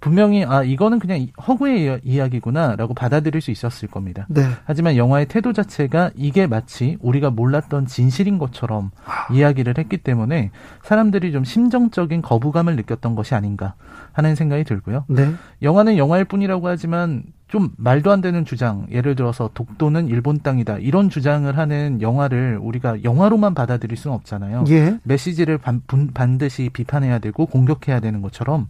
[0.00, 4.26] 분명히 아 이거는 그냥 이- 허구의 이야- 이야기구나라고 받아들일 수 있었을 겁니다.
[4.28, 4.42] 네.
[4.64, 8.90] 하지만 영화의 태도 자체가 이게 마치 우리가 몰랐던 진실인 것처럼
[9.32, 10.50] 이야기를 했기 때문에
[10.82, 13.74] 사람들이 좀 심정적인 거부감을 느꼈던 것이 아닌가
[14.12, 15.04] 하는 생각이 들고요.
[15.08, 15.32] 네.
[15.62, 21.10] 영화는 영화일 뿐이라고 하지만 좀 말도 안 되는 주장, 예를 들어서 독도는 일본 땅이다 이런
[21.10, 24.64] 주장을 하는 영화를 우리가 영화로만 받아들일 수는 없잖아요.
[24.68, 24.96] 예.
[25.02, 28.68] 메시지를 반, 분- 반드시 비판해야 되고 공격해야 되는 것처럼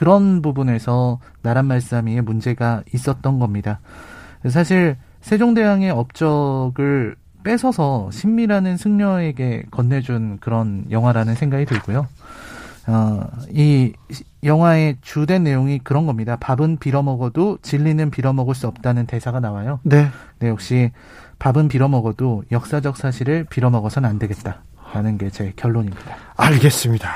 [0.00, 3.80] 그런 부분에서 나란 말싸미에 문제가 있었던 겁니다.
[4.48, 12.06] 사실 세종대왕의 업적을 뺏어서 신미라는 승려에게 건네준 그런 영화라는 생각이 들고요.
[12.86, 13.20] 어,
[13.50, 16.36] 이 시- 영화의 주된 내용이 그런 겁니다.
[16.40, 19.80] 밥은 빌어먹어도 진리는 빌어먹을 수 없다는 대사가 나와요.
[19.82, 20.08] 네.
[20.38, 20.92] 네, 역시
[21.40, 24.62] 밥은 빌어먹어도 역사적 사실을 빌어먹어서는 안 되겠다
[24.94, 26.16] 라는 게 제 결론입니다.
[26.38, 27.10] 알겠습니다.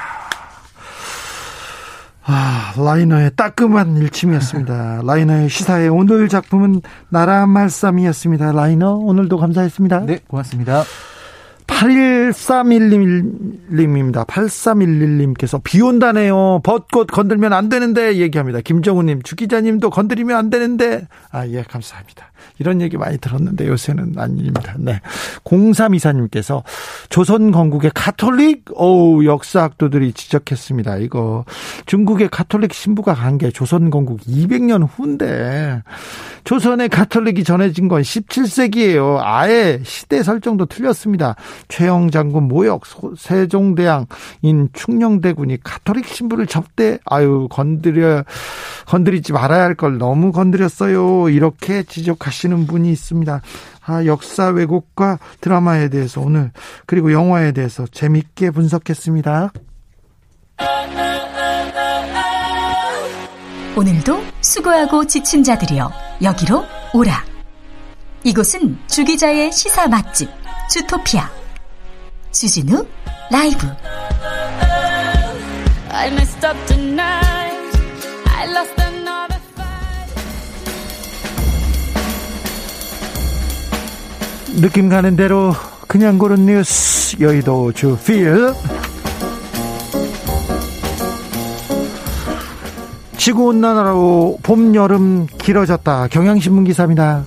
[2.26, 5.02] 아, 라이너의 따끔한 일침이었습니다.
[5.04, 8.52] 라이너의 시사의 오늘 작품은 나라 말씀이었습니다.
[8.52, 10.00] 라이너 오늘도 감사했습니다.
[10.06, 10.84] 네, 고맙습니다.
[11.66, 14.26] 8311님입니다.
[14.26, 16.60] 8311님께서 비 온다네요.
[16.62, 18.60] 벚꽃 건들면 안 되는데 얘기합니다.
[18.60, 21.06] 김정우님, 주 기자님도 건드리면 안 되는데.
[21.30, 22.32] 아, 예, 감사합니다.
[22.58, 24.74] 이런 얘기 많이 들었는데 요새는 아닙니다.
[24.78, 25.00] 네.
[25.44, 26.62] 0324님께서
[27.08, 30.96] 조선 건국의 가톨릭, 어우, 역사학도들이 지적했습니다.
[30.98, 31.44] 이거
[31.86, 35.82] 중국의 가톨릭 신부가 간 게 조선 건국 200년 후인데
[36.44, 39.18] 조선의 가톨릭이 전해진 건 17세기예요.
[39.20, 41.34] 아예 시대 설정도 틀렸습니다.
[41.66, 48.22] 최영 장군 모욕, 소- 세종대왕인 충녕대군이 가톨릭 신부를 접대, 아유 건드려
[48.86, 51.28] 건드리지 말아야 할 걸 너무 건드렸어요.
[51.30, 53.40] 이렇게 지적하 시는 분이 있습니다.
[53.86, 56.50] 아, 역사 왜곡과 드라마에 대해서 오늘
[56.86, 59.52] 그리고 영화에 대해서 재밌게 분석했습니다.
[63.76, 65.90] 오늘도 수고하고 지친 자들이여
[66.22, 67.24] 여기로 오라.
[68.22, 70.30] 이곳은 주기자의 시사 맛집
[70.70, 71.28] 주토피아.
[72.30, 72.86] 주진우
[73.30, 73.66] 라이브
[75.90, 77.78] I messed up tonight.
[78.26, 78.83] I lost another
[84.60, 85.52] 느낌 가는 대로
[85.88, 88.52] 그냥 고른 뉴스 여의도 주필
[93.16, 96.08] 지구온난화로 봄 여름 길어졌다.
[96.08, 97.24] 경향신문 기사입니다.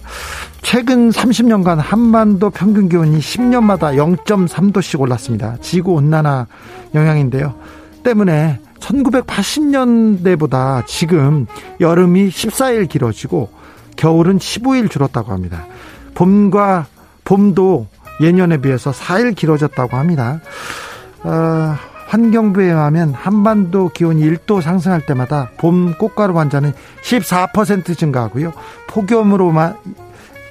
[0.61, 5.57] 최근 30년간 한반도 평균 기온이 10년마다 0.3도씩 올랐습니다.
[5.59, 6.47] 지구온난화
[6.93, 7.55] 영향인데요.
[8.03, 11.47] 때문에 1980년대보다 지금
[11.82, 13.49] 여름이 14일 길어지고
[13.95, 15.65] 겨울은 15일 줄었다고 합니다.
[16.13, 16.86] 봄과
[17.28, 17.88] 봄도
[18.21, 20.39] 예년에 비해서 4일 길어졌다고 합니다.
[21.23, 21.75] 어,
[22.07, 26.71] 환경부에 의하면 한반도 기온이 1도 상승할 때마다 봄 꽃가루 환자는
[27.03, 28.53] 14% 증가하고요.
[28.88, 29.53] 폭염으로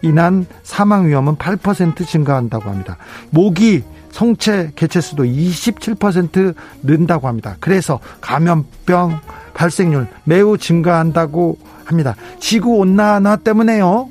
[0.03, 2.99] 인한 사망 위험은 8% 증가한다고 합니다.
[3.31, 7.57] 모기 성체 개체수도 27% 는다고 합니다.
[7.59, 9.21] 그래서 감염병
[9.55, 12.15] 발생률 매우 증가한다고 합니다.
[12.39, 14.11] 지구 온난화 때문에요.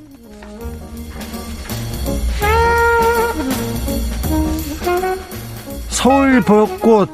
[6.06, 7.10] 서울 벚꽃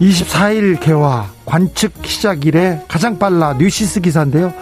[0.00, 4.52] 24일 개화 관측 시작 이래 가장 빨라 뉴시스 기사인데요.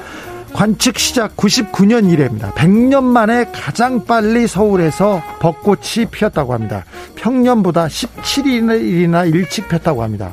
[0.52, 2.52] 관측 시작 99년 이래입니다.
[2.52, 6.84] 100년 만에 가장 빨리 서울에서 벚꽃이 피었다고 합니다.
[7.14, 10.32] 평년보다 17일이나 일찍 폈다고 합니다.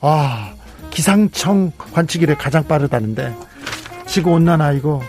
[0.00, 0.52] 아,
[0.90, 3.34] 기상청 관측 이래 가장 빠르다는데
[4.06, 5.02] 지구 온난화 이거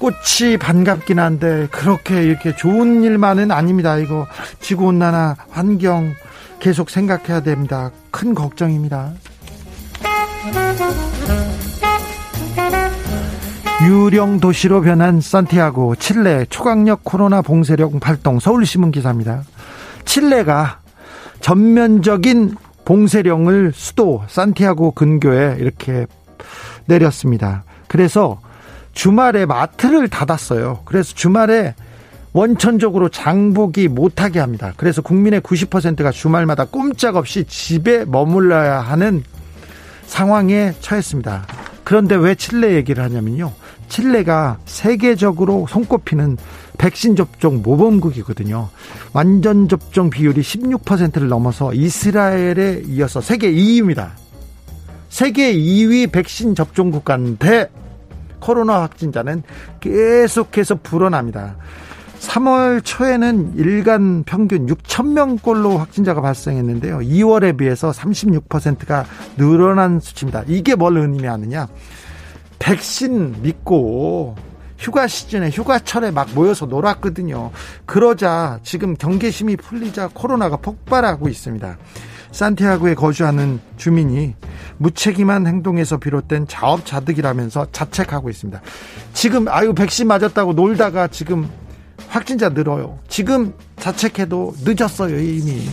[0.00, 3.98] 꽃이 반갑긴 한데 그렇게 이렇게 좋은 일만은 아닙니다.
[3.98, 4.26] 이거
[4.58, 6.12] 지구 온난화 환경
[6.60, 7.90] 계속 생각해야 됩니다.
[8.10, 9.12] 큰 걱정입니다.
[13.86, 19.44] 유령 도시로 변한 산티아고 칠레 초강력 코로나 봉쇄령 발동 서울신문 기사입니다.
[20.04, 20.80] 칠레가
[21.40, 26.06] 전면적인 봉쇄령을 수도 산티아고 근교에 이렇게
[26.86, 27.62] 내렸습니다.
[27.86, 28.40] 그래서
[28.92, 30.80] 주말에 마트를 닫았어요.
[30.84, 31.74] 그래서 주말에
[32.38, 34.72] 원천적으로 장보기 못하게 합니다.
[34.76, 39.24] 그래서 국민의 90%가 주말마다 꼼짝없이 집에 머물러야 하는
[40.06, 41.46] 상황에 처했습니다.
[41.82, 43.52] 그런데 왜 칠레 얘기를 하냐면요.
[43.88, 46.36] 칠레가 세계적으로 손꼽히는
[46.78, 48.68] 백신 접종 모범국이거든요.
[49.12, 54.10] 완전 접종 비율이 16%를 넘어서 이스라엘에 이어서 세계 2위입니다.
[55.08, 57.68] 세계 2위 백신 접종 국가인데
[58.38, 59.42] 코로나 확진자는
[59.80, 61.56] 계속해서 불어납니다.
[62.20, 66.98] 3월 초에는 일간 평균 6천 명꼴로 확진자가 발생했는데요.
[66.98, 69.04] 2월에 비해서 36%가
[69.36, 70.44] 늘어난 수치입니다.
[70.46, 71.68] 이게 뭘 의미하느냐?
[72.58, 74.36] 백신 믿고
[74.78, 77.50] 휴가 시즌에 휴가철에 막 모여서 놀았거든요.
[77.84, 81.78] 그러자 지금 경계심이 풀리자 코로나가 폭발하고 있습니다.
[82.30, 84.34] 산티아고에 거주하는 주민이
[84.76, 88.60] 무책임한 행동에서 비롯된 자업자득이라면서 자책하고 있습니다.
[89.14, 91.48] 지금 아유 백신 맞았다고 놀다가 지금
[92.18, 92.98] 확진자 늘어요.
[93.06, 95.68] 지금 자책해도 늦었어요, 이미.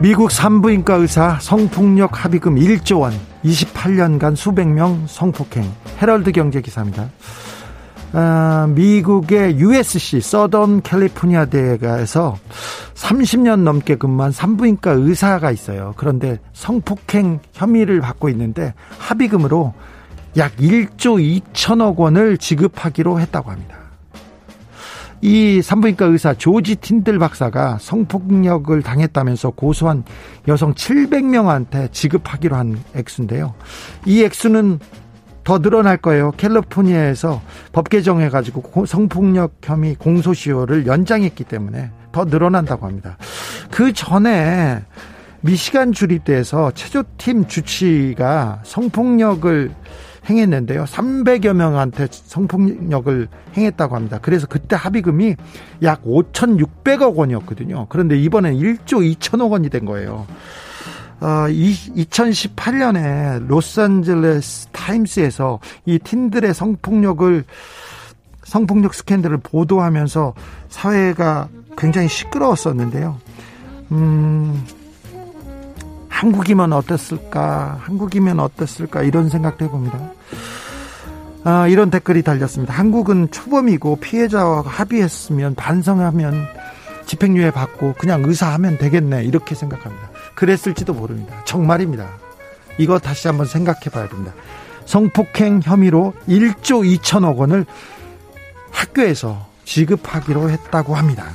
[0.00, 3.12] 미국 산부인과 의사 성폭력 합의금 1조 원,
[3.44, 5.72] 28년간 수백 명 성폭행.
[6.02, 7.08] 헤럴드 경제 기사입니다.
[8.14, 12.36] 아, 미국의 USC 서던 캘리포니아 대가에서
[12.94, 15.94] 30년 넘게 근무한 산부인과 의사가 있어요.
[15.96, 19.72] 그런데 성폭행 혐의를 받고 있는데 합의금으로
[20.36, 23.76] 약 1조 2천억 원을 지급하기로 했다고 합니다.
[25.20, 30.02] 이 산부인과 의사 조지 틴들 박사가 성폭력을 당했다면서 고소한
[30.48, 33.54] 여성 700명한테 지급하기로 한 액수인데요.
[34.04, 34.80] 이 액수는
[35.44, 36.32] 더 늘어날 거예요.
[36.32, 37.40] 캘리포니아에서
[37.72, 43.16] 법 개정해가지고 성폭력 혐의 공소시효를 연장했기 때문에 더 늘어난다고 합니다.
[43.70, 44.82] 그 전에
[45.40, 49.72] 미시간 주립대에서 체조팀 주치가 성폭력을
[50.28, 50.84] 행했는데요.
[50.84, 54.18] 300여 명한테 성폭력을 행했다고 합니다.
[54.22, 55.36] 그래서 그때 합의금이
[55.82, 57.86] 약 5,600억 원이었거든요.
[57.88, 60.26] 그런데 이번엔 1조 2천억 원이 된 거예요.
[61.20, 67.44] 어, 이, 2018년에 로스앤젤레스 타임스에서 이 팀들의 성폭력을
[68.44, 70.34] 성폭력 스캔들을 보도하면서
[70.68, 71.48] 사회가
[71.78, 73.18] 굉장히 시끄러웠었는데요.
[73.92, 74.64] 음,
[76.22, 77.80] 한국이면 어땠을까?
[77.80, 79.02] 한국이면 어땠을까?
[79.02, 79.98] 이런 생각도 해봅니다.
[81.42, 82.72] 아, 이런 댓글이 달렸습니다.
[82.72, 86.46] 한국은 초범이고 피해자와 합의했으면 반성하면
[87.06, 89.24] 집행유예 받고 그냥 의사하면 되겠네.
[89.24, 90.10] 이렇게 생각합니다.
[90.36, 91.42] 그랬을지도 모릅니다.
[91.44, 92.08] 정말입니다.
[92.78, 94.32] 이거 다시 한번 생각해 봐야 됩니다.
[94.84, 97.66] 성폭행 혐의로 1조 2천억 원을
[98.70, 101.26] 학교에서 지급하기로 했다고 합니다.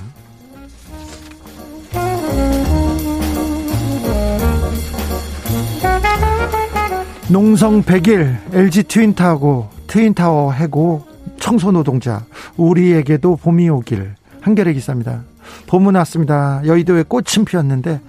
[7.30, 11.06] 농성 100일 LG 트윈타워 트윈타워 해고
[11.38, 12.24] 청소 노동자
[12.56, 15.24] 우리에게도 봄이 오길 한겨레 기사입니다.
[15.68, 16.62] 봄은 왔습니다.
[16.66, 18.00] 여의도에 꽃은 피었는데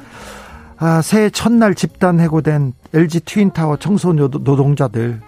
[0.76, 5.20] 아, 새해 첫날 집단 해고된 LG 트윈타워 청소 노동자들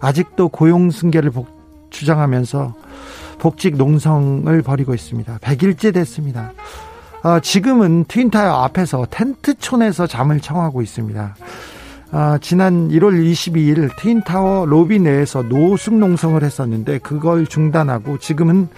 [0.00, 1.48] 아직도 고용 승계를 복,
[1.88, 2.74] 주장하면서
[3.38, 5.38] 복직 농성을 벌이고 있습니다.
[5.38, 6.52] 100일째 됐습니다.
[7.22, 11.36] 아, 지금은 트윈타워 앞에서 텐트촌에서 잠을 청하고 있습니다.
[12.12, 18.68] 아, 지난 1월 22일 트윈타워 로비 내에서 노숙 농성을 했었는데 그걸 중단하고 지금은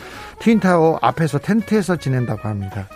[0.40, 2.88] 트윈타워 앞에서 텐트에서 지낸다고 합니다.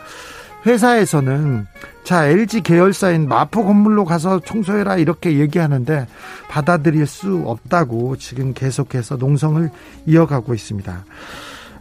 [0.66, 1.66] 회사에서는
[2.05, 6.07] 자 LG 계열사인 마포 건물로 가서 청소해라 이렇게 얘기하는데
[6.49, 9.70] 받아들일 수 없다고 지금 계속해서 농성을
[10.05, 11.05] 이어가고 있습니다.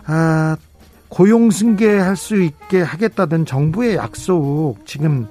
[0.06, 0.56] 아,
[1.10, 5.28] 고용 승계할 수 있게 하겠다던 정부의 약속 지금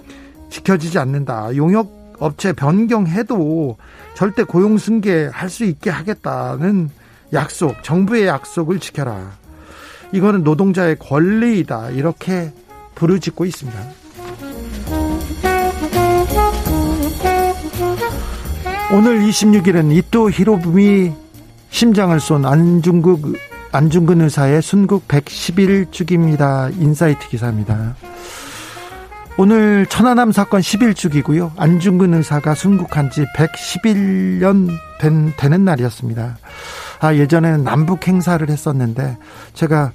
[0.51, 1.57] 지켜지지 않는다.
[1.57, 3.77] 용역 업체 변경해도
[4.15, 6.91] 절대 고용 승계 할 수 있게 하겠다는
[7.33, 9.33] 약속, 정부의 약속을 지켜라.
[10.13, 11.91] 이거는 노동자의 권리이다.
[11.91, 12.53] 이렇게
[12.95, 13.79] 부르짖고 있습니다.
[18.93, 21.13] 오늘 26일은 이토 히로부미
[21.71, 23.35] 심장을 쏜 안중국
[23.73, 26.73] 안중근 의사의 순국 111주기입니다.
[26.81, 27.97] 인사이트 기사입니다.
[29.37, 31.51] 오늘 천안함 사건 11주기고요.
[31.57, 34.71] 안중근 의사가 순국한 지 111년
[35.01, 36.39] 된, 되는 날이었습니다.
[37.01, 39.19] 아, 예전에는 남북 행사를 했었는데
[39.55, 39.91] 제가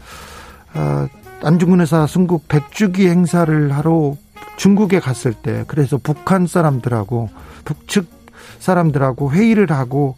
[0.74, 1.08] 어,
[1.42, 4.18] 안중근 의사 순국 100주기 행사를 하러
[4.58, 7.30] 중국에 갔을 때 그래서 북한 사람들하고
[7.64, 8.10] 북측
[8.60, 10.18] 사람들하고 회의를 하고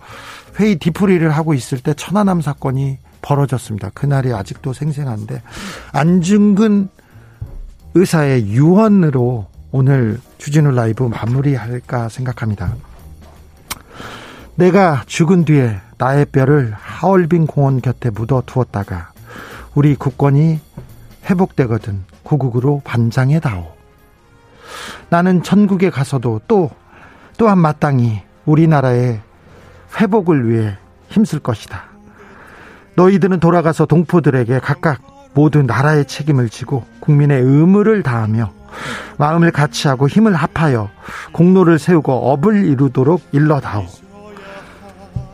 [0.60, 3.92] 회의 뒤풀이를 하고 있을 때 천안함 사건이 벌어졌습니다.
[3.94, 5.44] 그날이 아직도 생생한데
[5.92, 6.90] 안중근
[7.94, 12.74] 의사의 유언으로 오늘 주진우 라이브 마무리할까 생각합니다.
[14.56, 19.12] 내가 죽은 뒤에 나의 뼈를 하얼빈 공원 곁에 묻어 두었다가
[19.76, 20.60] 우리 국권이
[21.30, 23.74] 회복되거든 구국으로 반장해 다오.
[25.10, 26.72] 나는 천국에 가서도 또
[27.38, 29.22] 또한 마땅히 우리나라의
[30.00, 30.78] 회복을 위해
[31.10, 31.84] 힘쓸 것이다.
[32.96, 38.52] 너희들은 돌아가서 동포들에게 각각 모두 나라의 책임을 지고 국민의 의무를 다하며
[39.18, 40.90] 마음을 같이 하고 힘을 합하여
[41.32, 43.86] 공로를 세우고 업을 이루도록 일러다오.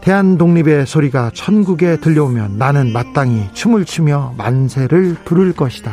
[0.01, 5.91] 대한 독립의 소리가 천국에 들려오면 나는 마땅히 춤을 추며 만세를 부를 것이다.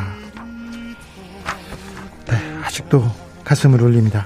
[2.29, 3.03] 네, 아직도
[3.43, 4.25] 가슴을 울립니다.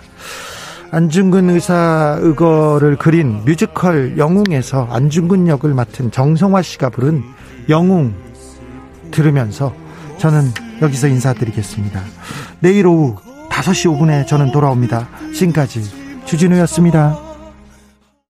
[0.92, 7.24] 안중근 의사 의거를 그린 뮤지컬 영웅에서 안중근 역을 맡은 정성화 씨가 부른
[7.70, 8.14] 영웅
[9.12, 9.74] 들으면서
[10.18, 10.52] 저는
[10.82, 12.02] 여기서 인사드리겠습니다.
[12.60, 13.16] 내일 오후
[13.50, 15.08] 5시 5분에 저는 돌아옵니다.
[15.34, 17.29] 지금까지 주진우였습니다.